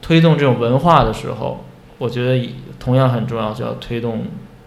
[0.00, 1.64] 推动这种文化的时候，
[1.98, 4.24] 我觉得同样很重要，就要推动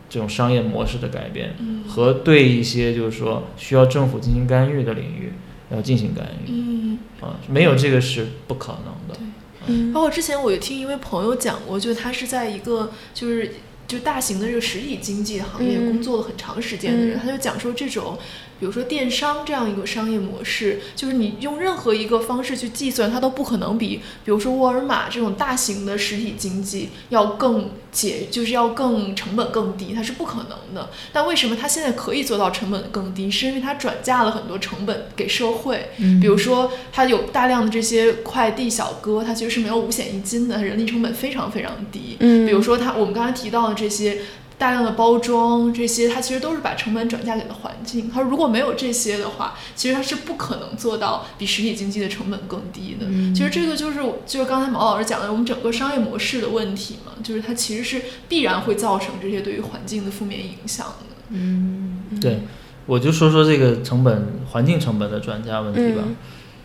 [0.09, 1.83] 这种商业模式的改变嗯。
[1.85, 5.33] 和对一些就是说需要政府进行干预的领域
[5.71, 6.99] 要进行干预嗯。
[7.21, 9.19] 啊，没有这个是不可能的。
[9.67, 13.55] 嗯包括之前我也听一位朋友讲过，就是他是在一个就是
[13.87, 18.17] 就大型的这个实体经济行业嗯工作了很长时间的人，嗯他就讲说这种。
[18.59, 30.89] 比如说电商这样一个商业模式，就是你用任何一个方式去计算，它都不可能比，比如说沃尔玛这种大型的实体经济要更节，就是要更成本更低，它是不可能的。
[31.11, 33.29] 但为什么它现在可以做到成本更低？
[33.29, 42.17] 是因为它转嫁了很多成本给社会，嗯比如说，它有大量的这些快递小哥，他其实是没有五险一金的，人力成本非常非常低。
[42.19, 44.19] 嗯比如说他我们刚才提到的这些
[44.57, 48.09] 大量的包装，这些它其实都是把成本转嫁给了环境。
[48.09, 53.05] 它如果没有这些的话，其实它是不可能做到比实体经济的成本更低的。
[53.09, 61.15] 嗯其实这个就是就是刚才毛老师讲的，我们整个商业模式的问题嘛，就是它其实是必然会造成这些对于环境的负面影响的。
[61.29, 62.41] 嗯对，
[62.85, 66.03] 我就说说这个成本环境成本的转嫁问题吧。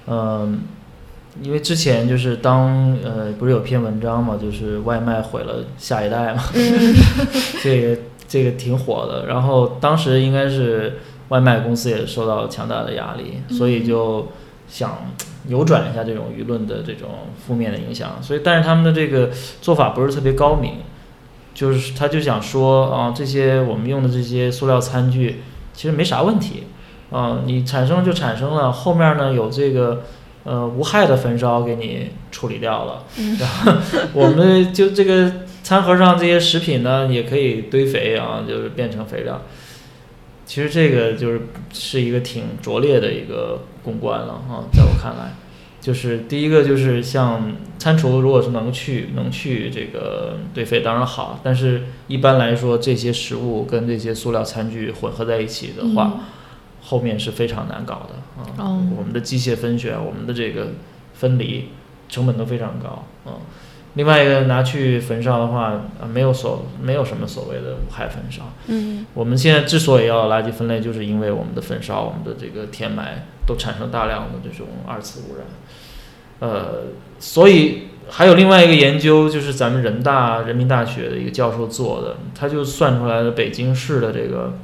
[0.06, 0.60] 嗯，
[1.40, 6.94] 因为之前就是当呃不是有篇文章嘛，就是外卖毁了下一代嘛，嗯
[7.62, 9.26] 这个这个挺火的。
[9.26, 14.26] 然后当时应该是外卖公司也受到强大的压力，所以就
[14.68, 15.12] 想
[15.44, 17.08] 扭转一下这种舆论的这种
[17.46, 18.18] 负面的影响。
[18.20, 19.30] 所以，但是他们的这个
[19.62, 20.78] 做法不是特别高明，
[21.54, 26.64] 就是他就想说啊，这些我们用的这些塑料餐具其实没啥问题
[27.12, 30.02] 啊，你产生就产生了，后面呢有这个。
[30.44, 33.04] 呃，无害的焚烧给你处理掉了，
[33.38, 33.72] 然后
[34.14, 35.30] 我们就这个
[35.62, 39.42] 餐盒上这些食品呢，也可以堆肥啊，就是变成肥料。
[40.46, 45.34] 其实这个就是是一个挺拙劣的一个公关了啊，在我看来，
[45.80, 56.14] 就是第一个就是像餐厨，如果是能去能去这个堆肥当然好，但是一般来说这些食物跟这些塑料餐具混合在一起的话，
[56.82, 58.16] 后面是非常难搞的
[58.56, 58.58] 啊。
[58.58, 60.68] 哦我们的机械分选，我们的这个
[61.14, 61.68] 分离
[62.08, 63.38] 成本都非常高啊。
[63.94, 68.42] 另外一个拿去焚烧的话，啊，没有所没有什么所谓的无害焚烧。
[68.68, 75.46] 嗯我们现在之所以要垃圾分类，就是因为我们的焚烧、我们的这个填埋都产生大量的这种二次污染。
[76.38, 76.84] 呃，
[77.18, 84.54] 所以还有另外一个研究，就是咱们人大人民大学的一个教授做的，他就算出来了北京市的这个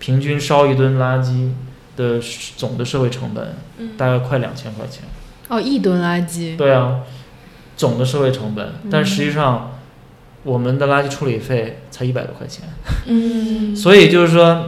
[0.00, 1.50] 平均烧一吨垃圾
[2.00, 2.20] 的
[2.56, 5.04] 总的社会成本，嗯大概快两千块钱。
[5.48, 7.00] 哦，一吨垃圾，对啊，
[7.76, 9.78] 总的社会成本，但实际上
[10.42, 12.64] 我们的垃圾处理费才一百多块钱。
[13.06, 14.66] 嗯 所以就是说，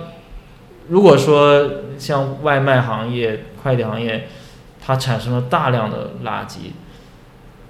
[0.89, 4.29] 如果说像外卖行业、快递行业，
[4.85, 6.73] 它产生了大量的垃圾，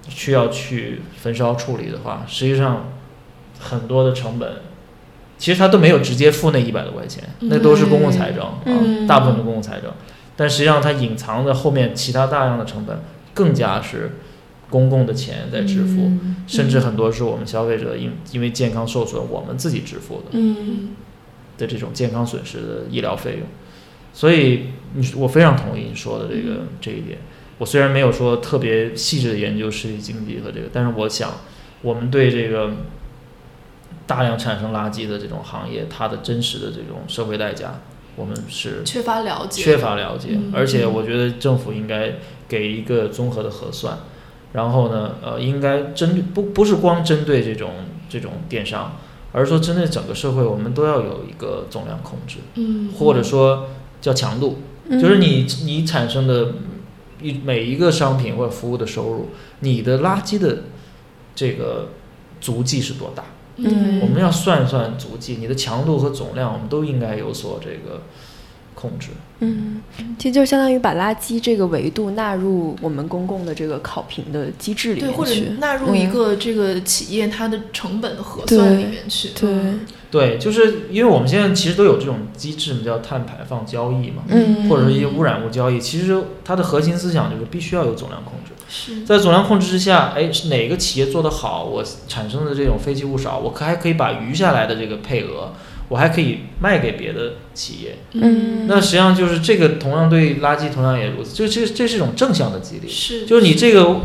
[0.09, 2.87] 需要去焚烧处理的话，实际上
[3.61, 4.51] 很多的成本，
[5.43, 9.91] 其实他都没有直接付那一百多块钱，那都是公共财政啊，嗯大部分的公共财政，
[10.37, 13.01] 但实际上它隐藏的后面其他大量的成本，
[13.35, 14.13] 更加是
[14.71, 16.03] 公共的钱在支付。
[16.03, 20.91] 嗯甚至很多是我们消费者因因为健康受损，我们自己支付的嗯
[21.59, 23.43] 的这种健康损失的医疗费用。
[24.13, 27.19] 所以你我非常同意你说的这个这一点。
[27.59, 31.33] 我虽然没有说特别细致的研究实体经济和这个，但是我想
[31.81, 32.71] 我们对这个
[34.13, 37.81] 大量产生垃圾的这种行业，它的真实的这种社会代价，
[38.15, 40.53] 我们是缺乏了解，缺乏了解，嗯。
[40.55, 44.01] 而且我觉得政府应该给一个综合的核算，
[44.53, 47.71] 然后呢，呃，应该针对不不是光针对这种
[48.11, 48.99] 这种电商，
[49.33, 53.71] 而是说针对整个社会，我们都要有一个总量控制，嗯，或者说
[54.03, 54.59] 叫强度，
[54.91, 56.53] 就是你你产生的
[57.23, 60.65] 一每一个商品或者服务的收入，你的垃圾的
[61.35, 61.89] 这个
[62.43, 63.25] 足迹是多大？
[63.57, 64.01] 嗯。
[64.01, 68.03] 我们要算一算足迹，你的强度和总量，我们都应该有所这个
[68.83, 69.11] 控制。
[69.39, 69.81] 嗯，
[70.19, 75.41] 其实就相当于把垃圾这个维度纳入我们公共的这个考评的机制里对，面或者去。
[75.59, 79.29] 纳入一嗯个这个企业它的成本的核算里面去。
[79.29, 79.81] 对嗯
[80.11, 85.81] 对，就是因为我们现在其实都有这种机制嘛，叫碳排放交易嘛，嗯，或者是一些污染物交易。
[85.81, 88.53] 其实它的核心思想就是必须要有总量控制。
[88.69, 95.53] 是在总量控制之下，哎，是哪个企业做得好，我产生的这种废弃物少，我可还可以把余下来的这个配额，
[95.89, 97.97] 我还可以卖给别的企业。
[98.13, 102.89] 嗯那实际上就是这个，同样对垃圾同样也如此，就这这是一种正向的激励。
[102.89, 103.97] 是就是你这个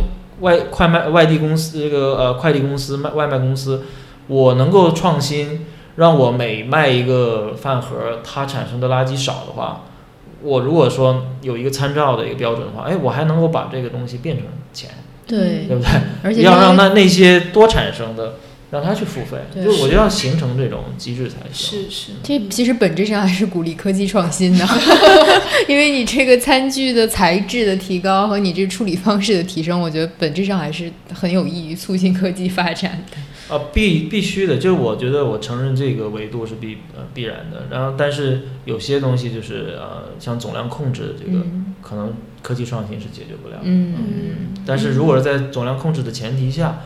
[0.42, 3.84] 外快卖外地公司，这个呃快递公司、卖外卖公司，
[4.28, 5.66] 我能够创新，
[5.96, 9.86] 让我每卖一个饭盒，它产生的垃圾少的话，
[10.42, 14.90] 我如果说有一个参照的一个标准的话，哎，我还能够把这个东西变成钱，
[15.26, 15.90] 对对，不对？
[16.24, 18.36] 而且要让那那那些多产生的，
[18.70, 21.84] 让他去付费，对就我觉得要形成这种机制才行。
[21.84, 24.68] 是是，这其实本质上还是鼓励科技创新的，
[25.70, 33.56] 因为你这个餐具的材质的提高和你这处理方式的提升，我觉得本质上还是很有益于促进科技发展的。
[33.56, 43.62] 啊，必必须的，就是我觉得我承认这个维度是必呃必然的，然后但是有些东西就是呃像总量控制这个，嗯可能科技创新是解决不了的。
[43.64, 46.82] 嗯嗯但是如果是在总量控制的前提下，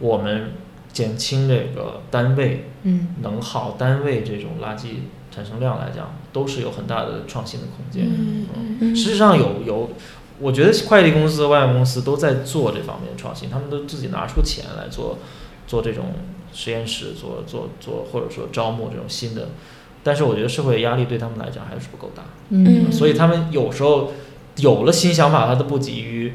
[0.00, 0.50] 我们
[0.92, 4.88] 减轻这个单位嗯能耗单位这种垃圾
[5.30, 8.06] 产生量来讲，都是有很大的创新的空间。
[8.06, 9.90] 嗯嗯嗯事实上有有，
[10.38, 15.18] 我觉得快递公司、外卖公司都在做这方面的创新，他们都自己拿出钱来做
[15.66, 16.12] 做这种
[16.52, 19.48] 实验室，做做做，或者说招募这种新的。
[20.04, 24.12] 但是我觉得社会压力对他们来讲还是不够大，嗯所以他们有时候
[24.56, 26.34] 有了新想法，他都不急于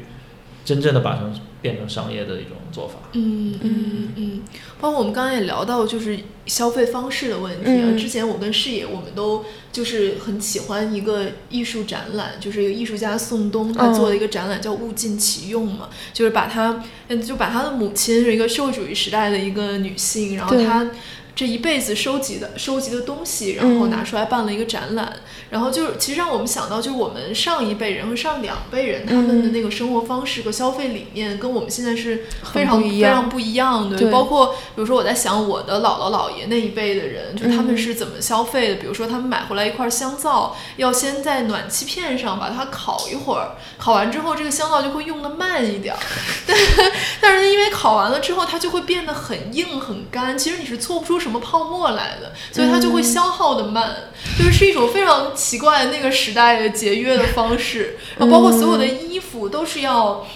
[0.64, 1.22] 真正的把它
[1.60, 2.94] 变成商业的一种做法。
[3.12, 4.42] 嗯嗯嗯，
[4.80, 7.84] 包括我们刚刚也聊到，就是消费方式的问题啊。
[7.88, 20.88] 嗯之前我跟视野，我们都就是很喜欢一个艺术展览，就是一个艺术家宋冬他哦做的一个展览叫“物尽其用”嘛，就是把他，嗯，就把他的母亲是一个社会主义时代的一个女性，然后对她。
[21.38, 25.20] 这一辈子收集的收集的东西，然后嗯拿出来办了一个展览，
[25.50, 33.96] 然后就是其实让我们想到，就是我们上一辈人和上两辈人他们的嗯那个生活方式和消费理念，跟我们现在是非常非常不一样的。
[33.96, 38.74] 对包括比如说我在想我的姥姥姥爷那一辈的人，就他们嗯是怎么消费的？
[38.74, 46.00] 比如说他们买回来一块香皂，要先在暖气片上把它烤一会儿，烤完之后这个香皂就会用的慢一点儿。
[46.44, 46.56] 但
[47.20, 53.94] 但是因为烤完了之后，它就会变得很硬很干，其实你是搓不出什么泡沫来的，所以它就会消耗的慢，
[54.38, 57.98] 就是是一种非常奇怪的那个时代的节约的方式。
[58.16, 60.26] 然后包括所有的衣服都是要。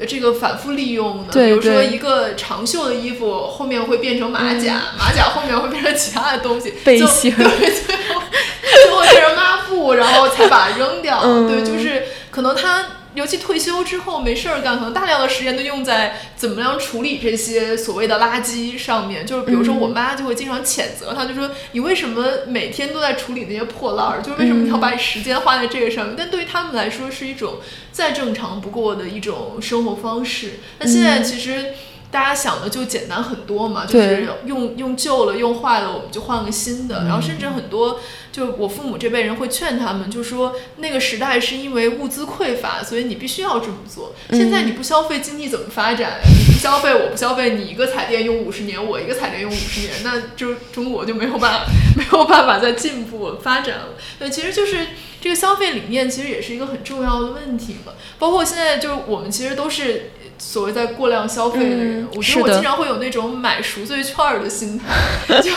[0.00, 8.22] 呃这个反复利用的，比如说一个长袖的衣服后面会变成马甲，马甲后面会变成其他的东西，就背心对，最后
[8.62, 11.18] 最后变成抹布，然后才把它扔掉。
[11.24, 12.86] 嗯对，就是可能他
[13.18, 19.26] 尤其退休之后没事儿干，可能大量的时间都用在怎么样处理这些所谓的垃圾上面。
[19.26, 24.22] 就是比如说我妈就会经常谴责她，就说你为什么每天都在处理那些破烂儿？
[24.22, 26.14] 就是为什么你要把你时间花在这个上面？
[26.16, 27.56] 但对于他们来说是一种
[27.90, 30.60] 再正常不过的一种生活方式。
[30.78, 31.74] 那现在其实。
[32.10, 37.04] 大家想的就简单很多嘛，就是用用旧了、用坏了，我们就换个新的。
[37.04, 38.00] 然后甚至很多，
[38.32, 44.14] 就我父母这辈人会劝他们，就说那个时代是因为物资匮乏，所以你必须要这么做。
[44.30, 46.18] 现在你不消费，经济怎么发展呀？
[46.24, 53.88] 你不消费，我不消费，你一个彩电用五十年，我一个彩电用五十年，那就中国就没有办法没有办法再进步发展了。
[54.18, 54.86] 对，其实就是
[55.20, 57.92] 这个消费理念，其实也是一个很重要的问题嘛。
[58.18, 60.10] 包括现在，就是我们其实都是。
[60.40, 65.50] 所谓在过量消费的人，嗯我觉得我经常会有那种买赎罪券儿的心态，就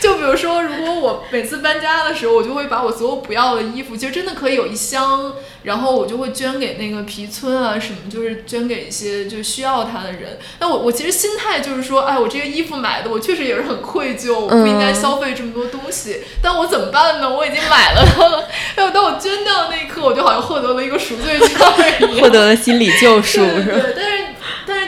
[0.00, 5.34] 就比如说，如果我每次搬家的时候，我就会把我所有不要的衣服，其实真的可以有一箱，
[5.64, 10.38] 然后我就会捐给那个皮村啊什么，就是捐给一些就是需要它的人。
[10.58, 17.28] 那我我其实心态就是说，哎，我这个衣服买的，我确实也是很愧疚，我不应该嗯消费这么多东西，但我怎么办呢？
[17.32, 23.78] 我已经买了它了， 然后当我捐掉那一刻，我就好像获得了一个赎罪券儿一样，获得了心理救赎，是吧？
[23.78, 24.21] 对但是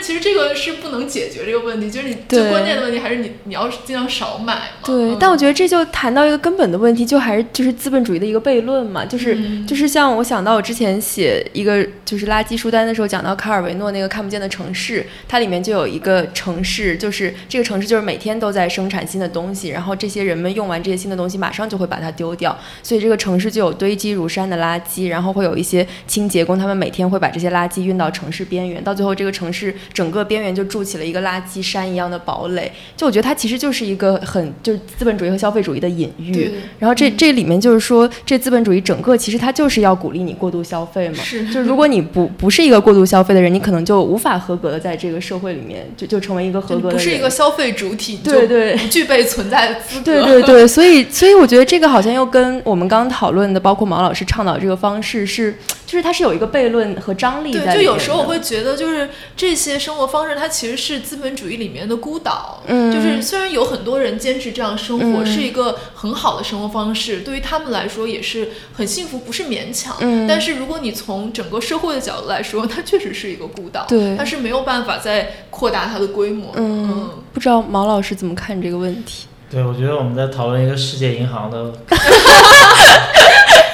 [0.05, 4.62] 其实这个是不能解决这个问题，就是你最关键的问题还是你你要尽量少买嘛。
[4.84, 32.70] 对，嗯但我觉得这就谈到一个根本的问题，就还是就是资本主义的一个悖论嘛，就是、嗯就是像我想到我之前写一个就是垃圾书单的时候，讲到卡尔维诺那个看不见的城市，它里面就有一个城市，就是这个城市就是每天都在生产新的东西，然后这些人们用完这些新的东西，马上就会把它丢掉，所以这个城市就有堆积如山的垃圾，然后会有一些清洁工，他们每天会把这些垃圾运到城市边缘，到最后这个城市整个边缘就筑起了一个垃圾山一样的堡垒。
[32.97, 36.51] 就我觉得它其实就是一个很就是资本主义和消费主义的隐喻。
[36.78, 41.22] 然后这这里面就是说，这资本主义整个其实它就是要鼓励你过度消费嘛。
[41.22, 41.49] 是。
[41.49, 46.95] 就如果你不不是一个过度消费的人，你可能就无法合格的在这个社会里面就就成为一个合格的。
[46.95, 50.05] 不是一个消费主体，对对，不具备存在的资格。
[50.05, 55.55] 对对对，所以所以我觉得这个好像又跟我们刚刚讨论的，包括毛老师倡导这个方式是。
[55.86, 57.74] 就是它是有一个悖论和张力在。
[57.74, 62.62] 对，就有时候我会觉得，就是这些生活方式，它其实是资本主义里面的孤岛。
[62.66, 62.91] 嗯。
[62.91, 69.95] 就是虽然有很多人坚持这样生活，是一个很好的生活方式，对于他们来说也是很幸福，不是勉强。
[70.01, 70.26] 嗯。
[70.26, 73.85] 但是如果你从整个社会的角度来说，它确实是一个孤岛。
[73.87, 74.16] 对。
[74.16, 76.53] 它是没有办法再扩大它的规模。
[76.57, 77.11] 嗯。
[77.35, 79.26] 不知道毛老师怎么看这个问题？
[79.51, 81.70] 对，我觉得我们在讨论一个世界银行的。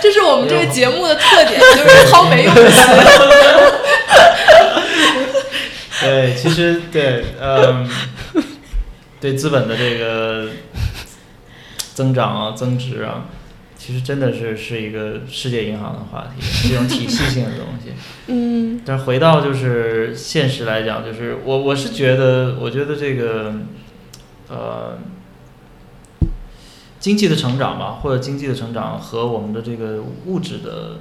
[0.02, 2.86] 这是我们这个节目的特点，就是 掏没用的钱。
[6.02, 7.88] 对，其实对，嗯，
[9.20, 10.48] 对资本的这个
[11.94, 13.26] 增长啊、增值啊，
[13.76, 17.92] 其实真的是是一个世界银行的话题，这种体系性的东西。
[18.32, 18.80] 嗯。
[18.84, 23.54] 但回到就是现实来讲，就是我我是觉得，我觉得这个，
[24.48, 24.98] 呃。
[26.98, 30.98] 经济的成长吧，或者经济的成长和我们的这个物质的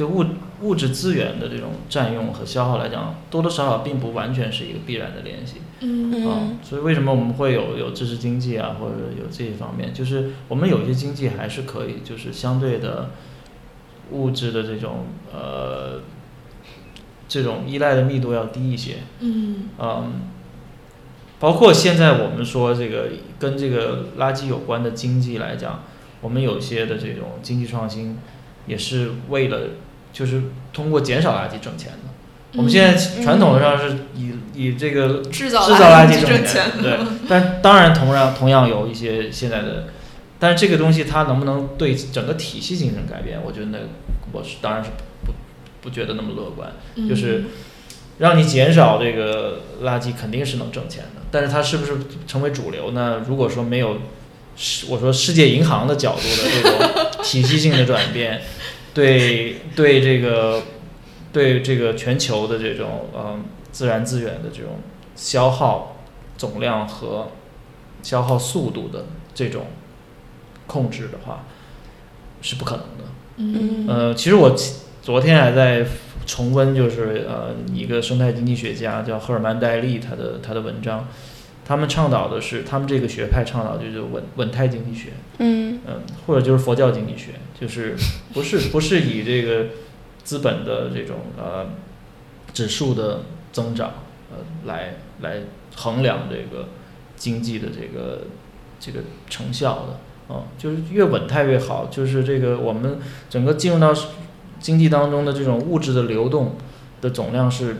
[0.00, 0.24] 对物
[0.62, 5.56] 物质资源的这种占用和消耗来讲，多多少少并不完全是一个必然的联系。
[5.80, 13.10] 嗯啊，所以为什么我们会有有知识经济啊，或者有这一方面，就是我们有些经济还是可以，就是相对的
[14.12, 16.00] 物质的这种呃
[17.28, 19.00] 这种依赖的密度要低一些。
[19.18, 20.12] 嗯嗯。
[21.38, 25.84] 包括现在我们说这个跟这个垃圾有关的经济来讲，
[26.22, 28.16] 我们有些的这种经济创新，
[28.66, 29.60] 也是为了
[30.12, 30.42] 就是
[30.72, 32.58] 通过减少垃圾挣钱的。
[32.58, 36.98] 我们现在传统上是以以这个制造垃圾挣钱，对。
[37.28, 39.88] 但当然同样同样有一些现在的，
[40.38, 43.40] 但是这个东西它能不能对整个体系进行改变？
[43.44, 43.78] 我觉得那
[44.32, 44.90] 我是当然是
[45.24, 45.32] 不
[45.80, 46.72] 不觉得那么乐观，
[47.08, 47.44] 就是。
[48.18, 51.96] 让你减少这个垃圾肯定是能挣钱的，但是它是不是
[52.26, 53.24] 成为主流呢？
[53.26, 53.96] 如果说没有，
[54.90, 58.42] 我说世界银行的角度的这种体系性的转变，
[58.94, 60.62] 对对这个
[61.32, 64.78] 对这个全球的这种嗯自然资源的这种
[65.14, 65.96] 消耗
[66.36, 67.28] 总量和
[68.02, 69.66] 消耗速度的这种
[70.66, 71.44] 控制的话，
[72.42, 73.04] 是不可能的。
[73.36, 74.54] 嗯，呃，其实我
[75.02, 75.86] 昨天还在。
[76.26, 81.08] 重温就是呃一个生态经济学家叫赫尔曼戴利他的他的文章，
[81.70, 87.94] 他们倡导的是他们这个学派倡导就是稳稳态经济学，嗯嗯或者就是佛教经济学，就是
[88.34, 89.66] 不是不是以这个
[90.24, 91.68] 资本的这种呃
[92.52, 93.20] 指数的
[93.52, 93.92] 增长
[94.32, 95.42] 呃来来
[95.76, 96.70] 衡量这个
[97.14, 98.22] 经济的这个
[98.80, 98.98] 这个
[99.28, 102.98] 成效的，嗯就是越稳态越好，就是这个我们
[103.28, 103.94] 整个进入到。
[104.58, 106.56] 经济当中的这种物质的流动
[107.00, 107.76] 的总量是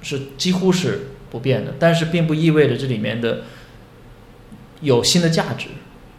[0.00, 3.42] 是几乎是不变的，但是并不意味着这里面的
[4.80, 5.66] 有新的价值，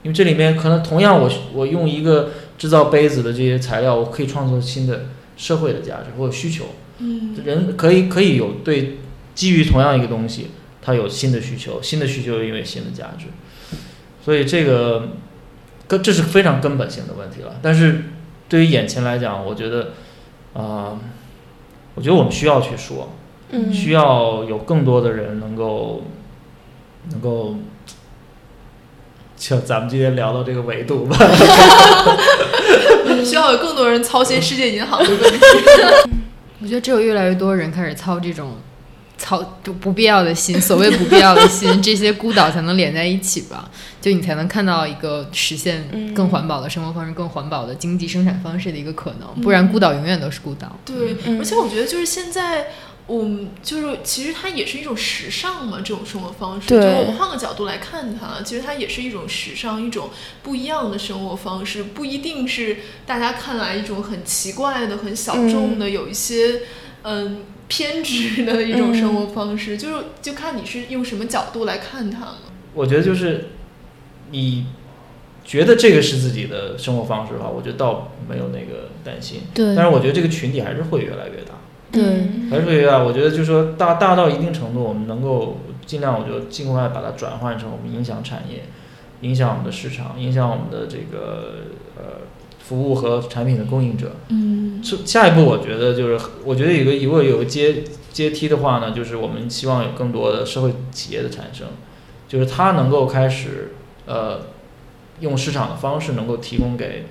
[0.04, 5.06] 因为这里面可能同样我我用一个制造杯子的这些材料，我可以创造新的
[5.36, 6.66] 社会的价值或者需求。
[7.00, 9.00] 嗯，人可以可以有对
[9.34, 10.52] 基于同样一个东西，
[10.82, 13.26] 它有新的需求，新的需求因为新的价值，
[14.24, 15.10] 所以这个
[15.88, 18.04] 根这是非常根本性的问题了，但是。
[18.50, 19.92] 对于眼前来讲，我觉得，
[20.54, 20.98] 啊，
[21.96, 23.12] 我觉得我们需要去说，
[23.72, 26.04] 需要有更多的人能够，
[27.12, 27.56] 能够，
[29.38, 31.18] 就咱们今天聊到这个维度吧，
[33.24, 35.40] 需要有更多人操心世界银行的问题。
[36.62, 38.56] 我觉得只有越来越多人开始操这种。
[39.20, 43.68] 操，就不必要的心，所谓不必要的心， 这些孤岛才能连在一起吧？
[44.00, 49.42] 就你才能看到一个实现更环保的生活方式、更环保的经济生产方式的一个可能。
[49.42, 50.78] 不然，孤岛永远都是孤岛。
[50.86, 52.68] 对，而且我觉得就是现在，
[53.08, 56.68] 嗯，就是其实它也是一种时尚嘛，这种生活方式。
[56.68, 60.10] 就我们换个角度来看它，其实它也是一种时尚，一种
[60.44, 66.62] 不一样的生活方式，不一定是大家看来一种很奇怪的、很小众的，有一些，
[67.04, 67.44] 嗯。
[67.70, 72.38] 偏执的一种生活方式，就是就看你是用什么角度来看它了。
[72.74, 73.50] 我觉得就是，
[74.32, 74.68] 你
[75.44, 79.42] 觉得这个是自己的生活方式的话，我觉得倒没有那个担心。
[79.54, 79.76] 对。
[79.76, 81.47] 但是我觉得这个群体还是会越来越大。
[81.92, 82.28] 对。
[82.50, 83.04] 还是会越大。
[83.04, 88.64] 我觉得就是说大大到一定程度，我们能够尽量，我就尽快把它转换成我们影响产业、
[89.22, 91.66] 影响我们的市场、影响我们的这个
[91.96, 92.04] 呃
[92.60, 94.12] 服务和产品的供应者。
[94.30, 101.68] 嗯是下一步，我觉得就是，我觉得有个如果有个阶阶梯的话呢，就是我们希望有更多的社会企业的产生，
[102.28, 103.74] 就是它能够开始
[104.06, 104.42] 呃
[105.20, 107.06] 用市场的方式能够提供给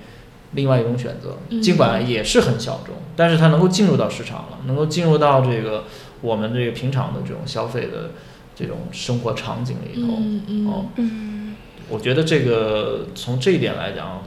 [0.53, 5.85] 另外一种选择，嗯尽管也是很小众，但是它能够进入到市场了，能够进入到这个
[6.21, 8.11] 我们这个平常的这种消费的
[8.55, 10.13] 这种生活场景里头。
[10.17, 11.55] 嗯嗯哦，嗯
[11.89, 14.23] 我觉得这个从这一点来讲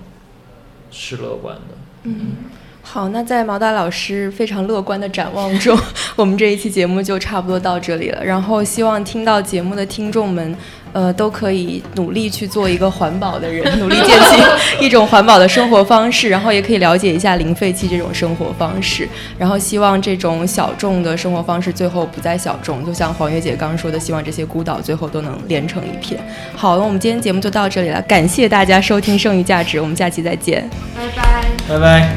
[0.91, 1.63] 是乐观的。
[2.05, 2.33] 嗯。
[2.83, 5.79] 好，那在毛大老师非常乐观的展望中，
[6.17, 8.25] 我们这一期节目就差不多到这里了。
[8.25, 10.57] 然后希望听到节目的听众们，
[10.93, 14.43] 呃，都可以努力去做一个环保的人， 努力建起
[14.85, 19.09] 一种环保的生活方式，然后也可以了解一下零废弃这种生活方式。
[19.39, 26.21] 然后希望这种小众的生活方式最后不再小众，就像黄月姐刚刚说的，希望这些孤岛最后都能连成一片。
[26.57, 30.69] 好，了我们今天节目就到这里了，感谢大家收听《剩余价值》，我们下期再见。
[30.97, 31.45] 拜拜。
[31.69, 32.09] 拜拜。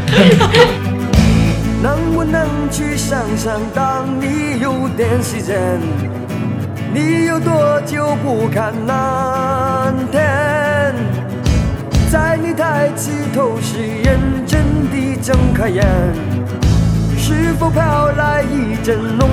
[1.83, 5.79] 能不能去想想，当你有点时间，
[6.93, 10.93] 你有多久不看蓝天？
[12.11, 14.61] 在你抬起头时，认真
[14.91, 15.83] 地睁开眼，
[17.17, 19.27] 是否飘来一阵浓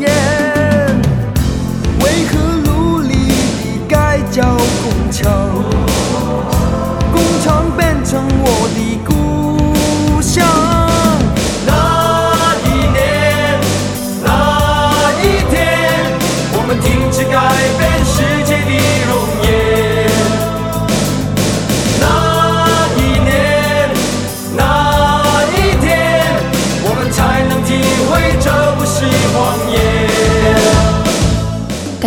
[0.00, 0.10] 烟？
[2.00, 3.14] 为何努力
[3.62, 4.42] 地改造
[4.82, 5.30] 工厂，
[7.12, 8.89] 工厂变成我的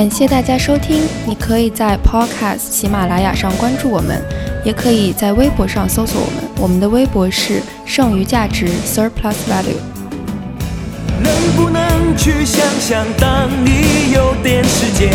[0.04, 4.22] 感谢大家收听，你可以在 Podcast 喜马拉雅上关注我们，
[4.66, 9.80] 也可以在微博上搜索我们，我们的微博是剩余价值 Surplus Value。
[11.22, 15.10] 能不能去想想，当你有点时间，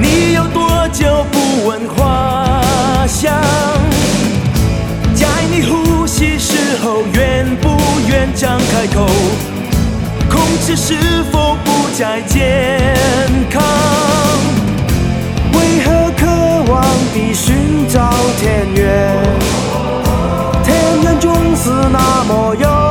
[0.00, 3.34] 你有多久不闻花香？
[5.12, 7.76] 在你呼吸时候，愿不
[8.08, 9.08] 愿张开口？
[10.46, 10.94] 空气是
[11.32, 12.94] 否不再健
[13.50, 13.60] 康？
[15.52, 19.12] 为何渴望地寻找田园？
[20.62, 22.85] 田园总是那么遥